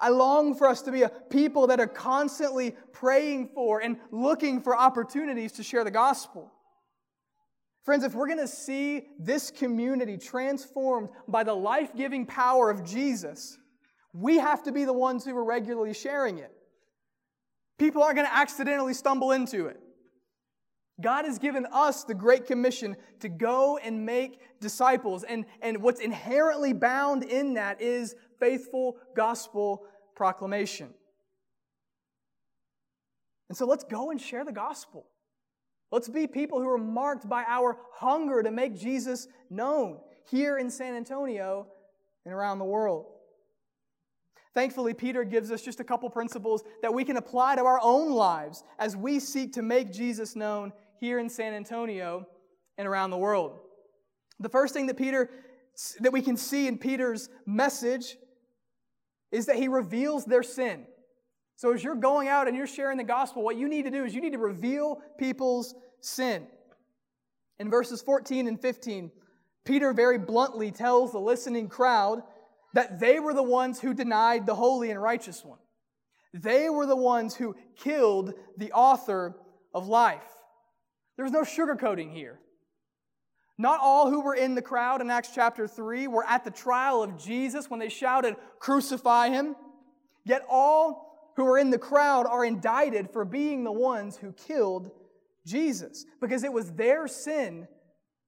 I 0.00 0.10
long 0.10 0.54
for 0.54 0.68
us 0.68 0.82
to 0.82 0.92
be 0.92 1.02
a 1.02 1.08
people 1.08 1.66
that 1.68 1.80
are 1.80 1.88
constantly 1.88 2.76
praying 2.92 3.50
for 3.54 3.80
and 3.80 3.98
looking 4.12 4.60
for 4.60 4.76
opportunities 4.76 5.52
to 5.52 5.62
share 5.62 5.82
the 5.82 5.90
gospel. 5.90 6.52
Friends, 7.82 8.04
if 8.04 8.14
we're 8.14 8.26
going 8.26 8.38
to 8.38 8.46
see 8.46 9.06
this 9.18 9.50
community 9.50 10.18
transformed 10.18 11.08
by 11.26 11.42
the 11.42 11.54
life 11.54 11.96
giving 11.96 12.26
power 12.26 12.70
of 12.70 12.84
Jesus, 12.84 13.58
we 14.12 14.36
have 14.36 14.62
to 14.64 14.72
be 14.72 14.84
the 14.84 14.92
ones 14.92 15.24
who 15.24 15.36
are 15.36 15.44
regularly 15.44 15.94
sharing 15.94 16.38
it. 16.38 16.52
People 17.78 18.02
aren't 18.02 18.16
going 18.16 18.26
to 18.26 18.36
accidentally 18.36 18.94
stumble 18.94 19.32
into 19.32 19.66
it. 19.66 19.80
God 21.00 21.24
has 21.24 21.38
given 21.38 21.66
us 21.72 22.02
the 22.04 22.14
Great 22.14 22.46
Commission 22.46 22.96
to 23.20 23.28
go 23.28 23.78
and 23.78 24.04
make 24.04 24.40
disciples. 24.60 25.22
And, 25.22 25.46
and 25.62 25.80
what's 25.80 26.00
inherently 26.00 26.72
bound 26.72 27.22
in 27.22 27.54
that 27.54 27.80
is 27.80 28.16
faithful 28.40 28.96
gospel 29.14 29.84
proclamation. 30.16 30.92
And 33.48 33.56
so 33.56 33.64
let's 33.64 33.84
go 33.84 34.10
and 34.10 34.20
share 34.20 34.44
the 34.44 34.52
gospel. 34.52 35.06
Let's 35.92 36.08
be 36.08 36.26
people 36.26 36.60
who 36.60 36.68
are 36.68 36.78
marked 36.78 37.28
by 37.28 37.44
our 37.46 37.78
hunger 37.94 38.42
to 38.42 38.50
make 38.50 38.76
Jesus 38.76 39.28
known 39.48 40.00
here 40.28 40.58
in 40.58 40.68
San 40.68 40.94
Antonio 40.94 41.68
and 42.24 42.34
around 42.34 42.58
the 42.58 42.64
world. 42.64 43.06
Thankfully, 44.58 44.92
Peter 44.92 45.22
gives 45.22 45.52
us 45.52 45.62
just 45.62 45.78
a 45.78 45.84
couple 45.84 46.10
principles 46.10 46.64
that 46.82 46.92
we 46.92 47.04
can 47.04 47.16
apply 47.16 47.54
to 47.54 47.64
our 47.64 47.78
own 47.80 48.10
lives 48.10 48.64
as 48.80 48.96
we 48.96 49.20
seek 49.20 49.52
to 49.52 49.62
make 49.62 49.92
Jesus 49.92 50.34
known 50.34 50.72
here 50.98 51.20
in 51.20 51.28
San 51.28 51.54
Antonio 51.54 52.26
and 52.76 52.88
around 52.88 53.10
the 53.10 53.18
world. 53.18 53.60
The 54.40 54.48
first 54.48 54.74
thing 54.74 54.88
that 54.88 54.96
Peter 54.96 55.30
that 56.00 56.12
we 56.12 56.20
can 56.20 56.36
see 56.36 56.66
in 56.66 56.76
Peter's 56.76 57.28
message 57.46 58.16
is 59.30 59.46
that 59.46 59.54
he 59.54 59.68
reveals 59.68 60.24
their 60.24 60.42
sin. 60.42 60.86
So 61.54 61.72
as 61.72 61.84
you're 61.84 61.94
going 61.94 62.26
out 62.26 62.48
and 62.48 62.56
you're 62.56 62.66
sharing 62.66 62.98
the 62.98 63.04
gospel, 63.04 63.44
what 63.44 63.54
you 63.54 63.68
need 63.68 63.84
to 63.84 63.92
do 63.92 64.04
is 64.04 64.12
you 64.12 64.20
need 64.20 64.32
to 64.32 64.38
reveal 64.38 65.00
people's 65.20 65.76
sin. 66.00 66.48
In 67.60 67.70
verses 67.70 68.02
14 68.02 68.48
and 68.48 68.60
15, 68.60 69.12
Peter 69.64 69.92
very 69.92 70.18
bluntly 70.18 70.72
tells 70.72 71.12
the 71.12 71.20
listening 71.20 71.68
crowd 71.68 72.24
that 72.74 73.00
they 73.00 73.18
were 73.18 73.34
the 73.34 73.42
ones 73.42 73.80
who 73.80 73.94
denied 73.94 74.46
the 74.46 74.54
holy 74.54 74.90
and 74.90 75.00
righteous 75.00 75.44
one. 75.44 75.58
They 76.34 76.68
were 76.68 76.86
the 76.86 76.96
ones 76.96 77.34
who 77.34 77.56
killed 77.76 78.34
the 78.56 78.72
author 78.72 79.36
of 79.74 79.88
life. 79.88 80.22
There's 81.16 81.32
no 81.32 81.42
sugarcoating 81.42 82.12
here. 82.12 82.38
Not 83.56 83.80
all 83.82 84.08
who 84.08 84.20
were 84.20 84.36
in 84.36 84.54
the 84.54 84.62
crowd 84.62 85.00
in 85.00 85.10
Acts 85.10 85.30
chapter 85.34 85.66
3 85.66 86.06
were 86.06 86.24
at 86.24 86.44
the 86.44 86.50
trial 86.50 87.02
of 87.02 87.18
Jesus 87.18 87.68
when 87.68 87.80
they 87.80 87.88
shouted, 87.88 88.36
Crucify 88.60 89.30
him. 89.30 89.56
Yet 90.24 90.42
all 90.48 91.32
who 91.36 91.44
were 91.44 91.58
in 91.58 91.70
the 91.70 91.78
crowd 91.78 92.26
are 92.26 92.44
indicted 92.44 93.10
for 93.10 93.24
being 93.24 93.64
the 93.64 93.72
ones 93.72 94.16
who 94.16 94.32
killed 94.32 94.90
Jesus 95.44 96.04
because 96.20 96.44
it 96.44 96.52
was 96.52 96.72
their 96.72 97.08
sin 97.08 97.66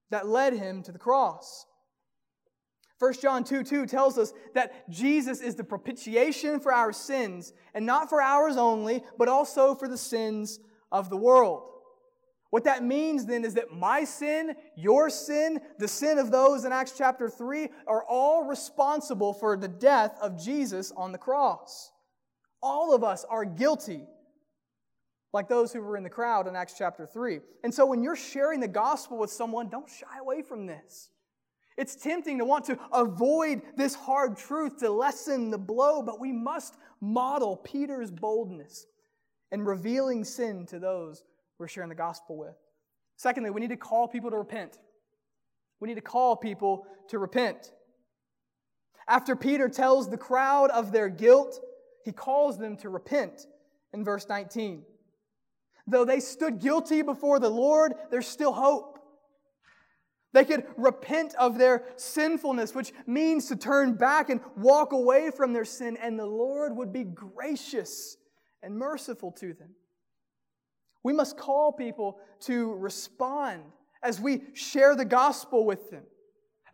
that 0.09 0.27
led 0.27 0.53
him 0.53 0.83
to 0.83 0.91
the 0.91 0.99
cross. 0.99 1.65
1 3.01 3.13
John 3.13 3.43
2 3.43 3.63
2 3.63 3.87
tells 3.87 4.19
us 4.19 4.31
that 4.53 4.87
Jesus 4.87 5.41
is 5.41 5.55
the 5.55 5.63
propitiation 5.63 6.59
for 6.59 6.71
our 6.71 6.93
sins, 6.93 7.51
and 7.73 7.83
not 7.83 8.09
for 8.09 8.21
ours 8.21 8.57
only, 8.57 9.03
but 9.17 9.27
also 9.27 9.73
for 9.73 9.87
the 9.87 9.97
sins 9.97 10.59
of 10.91 11.09
the 11.09 11.17
world. 11.17 11.63
What 12.51 12.65
that 12.65 12.83
means 12.83 13.25
then 13.25 13.43
is 13.43 13.55
that 13.55 13.73
my 13.73 14.03
sin, 14.03 14.55
your 14.75 15.09
sin, 15.09 15.61
the 15.79 15.87
sin 15.87 16.19
of 16.19 16.29
those 16.29 16.63
in 16.63 16.71
Acts 16.71 16.93
chapter 16.95 17.27
3 17.27 17.69
are 17.87 18.03
all 18.07 18.43
responsible 18.43 19.33
for 19.33 19.57
the 19.57 19.67
death 19.67 20.15
of 20.21 20.39
Jesus 20.39 20.91
on 20.95 21.11
the 21.11 21.17
cross. 21.17 21.91
All 22.61 22.93
of 22.93 23.03
us 23.03 23.25
are 23.27 23.45
guilty, 23.45 24.05
like 25.33 25.49
those 25.49 25.73
who 25.73 25.81
were 25.81 25.97
in 25.97 26.03
the 26.03 26.09
crowd 26.09 26.45
in 26.45 26.55
Acts 26.55 26.75
chapter 26.77 27.07
3. 27.07 27.39
And 27.63 27.73
so 27.73 27.87
when 27.87 28.03
you're 28.03 28.15
sharing 28.15 28.59
the 28.59 28.67
gospel 28.67 29.17
with 29.17 29.31
someone, 29.31 29.69
don't 29.69 29.89
shy 29.89 30.19
away 30.19 30.43
from 30.43 30.67
this. 30.67 31.09
It's 31.77 31.95
tempting 31.95 32.37
to 32.39 32.45
want 32.45 32.65
to 32.65 32.77
avoid 32.91 33.61
this 33.75 33.95
hard 33.95 34.37
truth 34.37 34.77
to 34.79 34.89
lessen 34.89 35.51
the 35.51 35.57
blow, 35.57 36.01
but 36.01 36.19
we 36.19 36.31
must 36.31 36.75
model 36.99 37.57
Peter's 37.57 38.11
boldness 38.11 38.85
in 39.51 39.63
revealing 39.63 40.23
sin 40.23 40.65
to 40.67 40.79
those 40.79 41.23
we're 41.57 41.67
sharing 41.67 41.89
the 41.89 41.95
gospel 41.95 42.37
with. 42.37 42.55
Secondly, 43.15 43.51
we 43.51 43.61
need 43.61 43.69
to 43.69 43.77
call 43.77 44.07
people 44.07 44.31
to 44.31 44.37
repent. 44.37 44.79
We 45.79 45.87
need 45.87 45.95
to 45.95 46.01
call 46.01 46.35
people 46.35 46.85
to 47.09 47.19
repent. 47.19 47.71
After 49.07 49.35
Peter 49.35 49.69
tells 49.69 50.09
the 50.09 50.17
crowd 50.17 50.69
of 50.71 50.91
their 50.91 51.09
guilt, 51.09 51.59
he 52.03 52.11
calls 52.11 52.57
them 52.57 52.77
to 52.77 52.89
repent 52.89 53.45
in 53.93 54.03
verse 54.03 54.27
19. 54.27 54.83
Though 55.87 56.05
they 56.05 56.19
stood 56.19 56.59
guilty 56.59 57.01
before 57.01 57.39
the 57.39 57.49
Lord, 57.49 57.93
there's 58.09 58.27
still 58.27 58.53
hope. 58.53 58.90
They 60.33 60.45
could 60.45 60.65
repent 60.77 61.35
of 61.35 61.57
their 61.57 61.83
sinfulness, 61.97 62.73
which 62.73 62.93
means 63.05 63.47
to 63.47 63.55
turn 63.55 63.95
back 63.95 64.29
and 64.29 64.39
walk 64.55 64.93
away 64.93 65.29
from 65.29 65.51
their 65.51 65.65
sin, 65.65 65.97
and 65.97 66.17
the 66.17 66.25
Lord 66.25 66.75
would 66.75 66.93
be 66.93 67.03
gracious 67.03 68.17
and 68.63 68.77
merciful 68.77 69.31
to 69.33 69.53
them. 69.53 69.75
We 71.03 71.13
must 71.13 71.37
call 71.37 71.73
people 71.73 72.19
to 72.41 72.73
respond 72.75 73.63
as 74.03 74.19
we 74.19 74.43
share 74.53 74.95
the 74.95 75.05
gospel 75.05 75.65
with 75.65 75.89
them, 75.91 76.03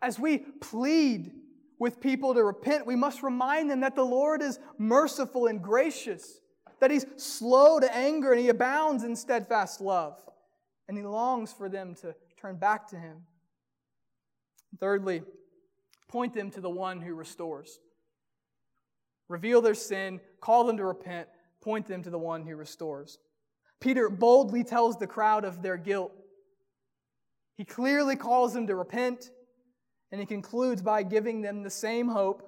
as 0.00 0.18
we 0.18 0.38
plead 0.38 1.32
with 1.78 2.00
people 2.00 2.34
to 2.34 2.42
repent, 2.42 2.86
we 2.86 2.96
must 2.96 3.22
remind 3.22 3.70
them 3.70 3.80
that 3.80 3.94
the 3.94 4.04
Lord 4.04 4.42
is 4.42 4.58
merciful 4.78 5.46
and 5.46 5.62
gracious, 5.62 6.40
that 6.80 6.90
He's 6.90 7.06
slow 7.16 7.78
to 7.80 7.94
anger 7.94 8.32
and 8.32 8.40
He 8.40 8.48
abounds 8.48 9.04
in 9.04 9.14
steadfast 9.14 9.80
love, 9.80 10.18
and 10.88 10.96
He 10.96 11.04
longs 11.04 11.52
for 11.52 11.68
them 11.68 11.94
to 11.96 12.14
turn 12.40 12.56
back 12.56 12.88
to 12.88 12.96
Him. 12.96 13.18
Thirdly, 14.78 15.22
point 16.08 16.34
them 16.34 16.50
to 16.52 16.60
the 16.60 16.70
one 16.70 17.00
who 17.00 17.14
restores. 17.14 17.80
Reveal 19.28 19.60
their 19.60 19.74
sin, 19.74 20.20
call 20.40 20.64
them 20.64 20.76
to 20.76 20.84
repent, 20.84 21.28
point 21.60 21.86
them 21.86 22.02
to 22.02 22.10
the 22.10 22.18
one 22.18 22.46
who 22.46 22.56
restores. 22.56 23.18
Peter 23.80 24.08
boldly 24.08 24.64
tells 24.64 24.96
the 24.96 25.06
crowd 25.06 25.44
of 25.44 25.62
their 25.62 25.76
guilt. 25.76 26.12
He 27.56 27.64
clearly 27.64 28.16
calls 28.16 28.54
them 28.54 28.66
to 28.66 28.74
repent, 28.74 29.30
and 30.10 30.20
he 30.20 30.26
concludes 30.26 30.82
by 30.82 31.02
giving 31.02 31.42
them 31.42 31.62
the 31.62 31.70
same 31.70 32.08
hope 32.08 32.42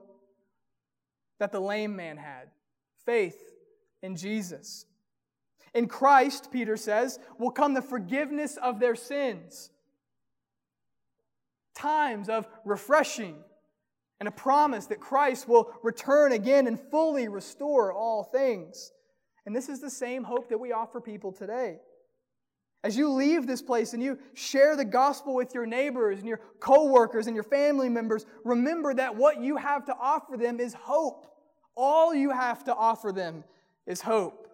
that 1.39 1.53
the 1.53 1.61
lame 1.61 1.97
man 1.97 2.17
had 2.17 2.49
faith 3.05 3.41
in 4.03 4.17
Jesus. 4.17 4.87
In 5.75 5.87
Christ, 5.87 6.51
Peter 6.51 6.77
says, 6.77 7.19
will 7.39 7.51
come 7.51 7.75
the 7.75 7.83
forgiveness 7.83 8.57
of 8.57 8.81
their 8.81 8.95
sins. 8.95 9.71
Times 11.81 12.29
of 12.29 12.47
refreshing 12.67 13.37
and 14.19 14.29
a 14.29 14.33
promise 14.33 14.85
that 14.87 15.01
Christ 15.01 15.49
will 15.49 15.73
return 15.83 16.33
again 16.33 16.67
and 16.67 16.79
fully 16.79 17.27
restore 17.29 17.91
all 17.91 18.23
things. 18.23 18.93
And 19.47 19.57
this 19.57 19.71
is 19.71 19.81
the 19.81 19.89
same 19.89 20.23
hope 20.23 20.51
that 20.51 20.61
we 20.61 20.73
offer 20.73 21.01
people 21.01 21.33
today. 21.33 21.79
As 22.85 22.99
you 22.99 23.09
leave 23.11 23.47
this 23.47 23.63
place 23.63 23.95
and 23.95 24.03
you 24.03 24.19
share 24.35 24.77
the 24.77 24.85
gospel 24.85 25.35
with 25.35 25.55
your 25.55 25.65
neighbors 25.65 26.19
and 26.19 26.29
your 26.29 26.41
coworkers 26.61 27.27
and 27.27 27.35
your 27.35 27.45
family 27.45 27.89
members, 27.89 28.27
remember 28.45 28.93
that 28.93 29.17
what 29.17 29.41
you 29.41 29.57
have 29.57 29.87
to 29.87 29.95
offer 29.99 30.37
them 30.37 30.61
is 30.61 30.75
hope. 30.75 31.27
All 31.75 32.15
you 32.15 32.31
have 32.31 32.63
to 32.65 32.75
offer 32.75 33.11
them 33.11 33.43
is 33.87 34.03
hope. 34.03 34.49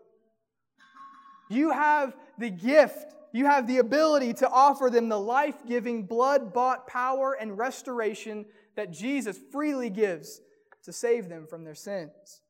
You 1.49 1.73
have 1.73 2.17
the 2.39 2.51
gift, 2.51 3.17
you 3.37 3.45
have 3.45 3.67
the 3.67 3.79
ability 3.79 4.33
to 4.35 4.49
offer 4.49 4.89
them 4.89 5.11
the 5.11 5.21
life 5.21 5.57
giving, 5.69 6.05
blood 6.05 6.55
bought 6.55 6.87
power 6.87 7.37
and 7.39 7.59
restoration 7.59 8.47
that 8.77 8.91
Jesus 8.91 9.39
freely 9.53 9.91
gives 9.91 10.41
to 10.85 10.93
save 10.93 11.29
them 11.29 11.47
from 11.47 11.63
their 11.63 11.75
sins. 11.75 12.41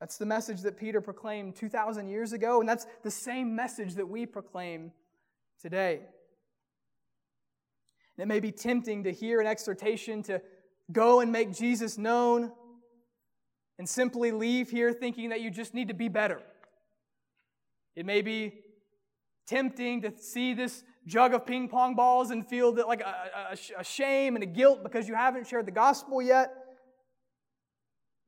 That's 0.00 0.18
the 0.18 0.26
message 0.26 0.60
that 0.62 0.76
Peter 0.76 1.00
proclaimed 1.00 1.56
2,000 1.56 2.08
years 2.08 2.34
ago, 2.34 2.60
and 2.60 2.68
that's 2.68 2.86
the 3.04 3.10
same 3.10 3.56
message 3.56 3.94
that 3.94 4.06
we 4.06 4.26
proclaim 4.26 4.92
today. 5.62 6.00
And 8.18 8.22
it 8.22 8.26
may 8.26 8.40
be 8.40 8.52
tempting 8.52 9.04
to 9.04 9.12
hear 9.12 9.40
an 9.40 9.46
exhortation 9.46 10.22
to 10.24 10.42
go 10.92 11.20
and 11.20 11.32
make 11.32 11.54
Jesus 11.54 11.96
known 11.96 12.52
and 13.78 13.88
simply 13.88 14.30
leave 14.30 14.68
here 14.68 14.92
thinking 14.92 15.30
that 15.30 15.40
you 15.40 15.50
just 15.50 15.72
need 15.72 15.88
to 15.88 15.94
be 15.94 16.08
better. 16.08 16.42
It 17.94 18.04
may 18.04 18.20
be 18.20 18.60
tempting 19.46 20.02
to 20.02 20.12
see 20.18 20.54
this 20.54 20.82
jug 21.06 21.34
of 21.34 21.46
ping 21.46 21.68
pong 21.68 21.94
balls 21.94 22.30
and 22.30 22.46
feel 22.46 22.72
that 22.72 22.88
like 22.88 23.00
a, 23.00 23.52
a, 23.52 23.80
a 23.80 23.84
shame 23.84 24.34
and 24.34 24.42
a 24.42 24.46
guilt 24.46 24.82
because 24.82 25.08
you 25.08 25.14
haven't 25.14 25.46
shared 25.46 25.66
the 25.66 25.72
gospel 25.72 26.20
yet. 26.20 26.52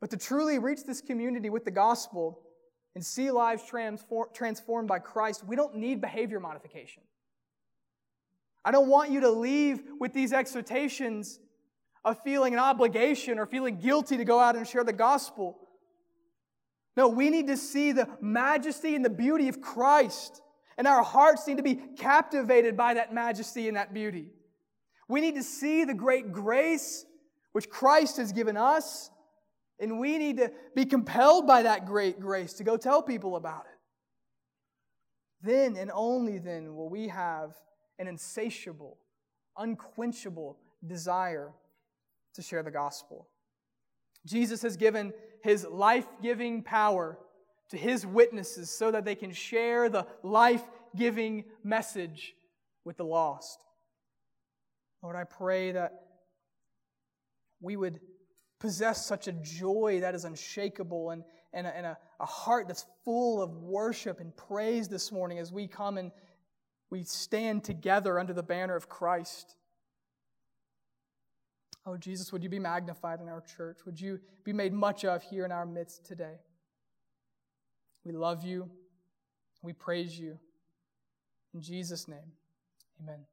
But 0.01 0.11
to 0.11 0.17
truly 0.17 0.59
reach 0.59 0.85
this 0.85 1.01
community 1.01 1.51
with 1.51 1.65
the 1.65 1.71
gospel 1.73 2.41
and 2.95 3.05
see 3.05 3.31
lives 3.31 3.65
transform, 3.65 4.29
transformed 4.33 4.89
by 4.89 5.01
Christ, 5.01 5.45
we 5.45 5.57
don't 5.57 5.77
need 5.77 6.01
behavior 6.01 6.41
modification. 6.41 7.03
I 8.65 8.71
don't 8.71 8.89
want 8.89 9.11
you 9.11 9.21
to 9.21 9.31
leave 9.31 9.83
with 9.99 10.13
these 10.13 10.33
exhortations 10.33 11.41
of 12.05 12.23
feeling 12.23 12.53
an 12.53 12.61
obligation 12.61 13.39
or 13.39 13.47
feeling 13.47 13.79
guilty 13.79 14.17
to 14.17 14.25
go 14.25 14.39
out 14.39 14.57
and 14.57 14.67
share 14.67 14.85
the 14.85 14.93
gospel. 14.93 15.59
No, 16.97 17.09
we 17.09 17.31
need 17.31 17.47
to 17.49 17.57
see 17.57 17.93
the 17.93 18.09
majesty 18.21 18.95
and 18.95 19.05
the 19.05 19.11
beauty 19.11 19.49
of 19.49 19.61
Christ, 19.61 20.43
and 20.79 20.87
our 20.87 21.03
hearts 21.03 21.47
need 21.47 21.59
to 21.59 21.63
be 21.63 21.75
captivated 21.75 22.77
by 22.77 22.95
that 22.95 23.13
majesty 23.13 23.69
and 23.69 23.77
that 23.77 23.93
beauty. 23.93 24.31
We 25.09 25.21
need 25.21 25.35
to 25.35 25.43
see 25.43 25.85
the 25.85 25.95
great 25.95 26.33
grace 26.33 27.05
which 27.53 27.69
Christ 27.69 28.17
has 28.19 28.33
given 28.33 28.57
us 28.57 29.11
and 29.81 30.01
we 30.01 30.19
need 30.19 30.39
to 30.39 30.51
be 30.75 30.85
compelled 30.85 31.47
by 31.47 31.63
that 31.63 31.87
great 31.87 32.21
grace 32.21 32.55
to 32.55 32.65
go 32.65 32.77
tell 32.77 33.03
people 33.03 33.37
about 33.37 33.63
it. 33.63 33.79
Then 35.47 35.77
and 35.77 35.91
only 35.95 36.39
then 36.39 36.75
will 36.75 36.89
we 36.89 37.09
have 37.09 37.55
an 37.99 38.09
insatiable, 38.09 38.99
unquenchable 39.57 40.59
desire 40.87 41.53
to 42.35 42.43
share 42.43 42.63
the 42.63 42.71
gospel. 42.71 43.29
Jesus 44.27 44.63
has 44.63 44.77
given 44.77 45.13
his 45.43 45.65
life 45.65 46.07
giving 46.23 46.63
power 46.63 47.19
to 47.71 47.77
his 47.77 48.07
witnesses 48.07 48.71
so 48.71 48.91
that 48.91 49.05
they 49.05 49.15
can 49.15 49.33
share 49.33 49.89
the 49.89 50.07
life 50.23 50.65
giving 50.97 51.45
message 51.63 52.35
with 52.85 52.97
the 52.97 53.05
lost. 53.05 53.65
Lord, 55.03 55.17
I 55.17 55.25
pray 55.25 55.73
that 55.73 56.03
we 57.61 57.77
would 57.77 58.01
possess 58.59 59.07
such 59.07 59.29
a 59.29 59.33
joy 59.33 59.99
that 60.01 60.15
is 60.15 60.25
unshakable 60.25 61.11
and, 61.11 61.23
and, 61.53 61.67
a, 61.67 61.77
and 61.77 61.87
a, 61.87 61.99
a 62.21 62.27
heart 62.27 62.67
that's 62.67 62.85
full 63.05 63.41
of 63.41 63.51
worship 63.55 64.21
and 64.21 64.37
praise 64.37 64.89
this 64.89 65.13
morning 65.13 65.39
as 65.39 65.53
we 65.53 65.69
come 65.69 65.99
and 65.99 66.11
we 66.91 67.05
stand 67.05 67.65
together 67.65 68.19
under 68.19 68.33
the 68.33 68.43
banner 68.43 68.75
of 68.75 68.89
Christ. 68.89 69.57
Oh, 71.87 71.97
Jesus, 71.97 72.33
would 72.33 72.43
you 72.43 72.49
be 72.49 72.59
magnified 72.59 73.21
in 73.21 73.29
our 73.29 73.41
church? 73.41 73.79
Would 73.87 74.01
you 74.01 74.21
be 74.45 74.53
made 74.53 74.73
much 74.73 75.05
of 75.05 75.23
here 75.23 75.45
in 75.45 75.53
our 75.53 75.67
midst 75.67 76.05
today? 76.05 76.39
We 78.05 78.13
love 78.13 78.45
you. 78.45 78.71
We 79.63 79.73
praise 79.73 80.19
you. 80.19 80.39
In 81.55 81.61
Jesus' 81.61 82.07
name, 82.09 82.33
amen. 83.03 83.25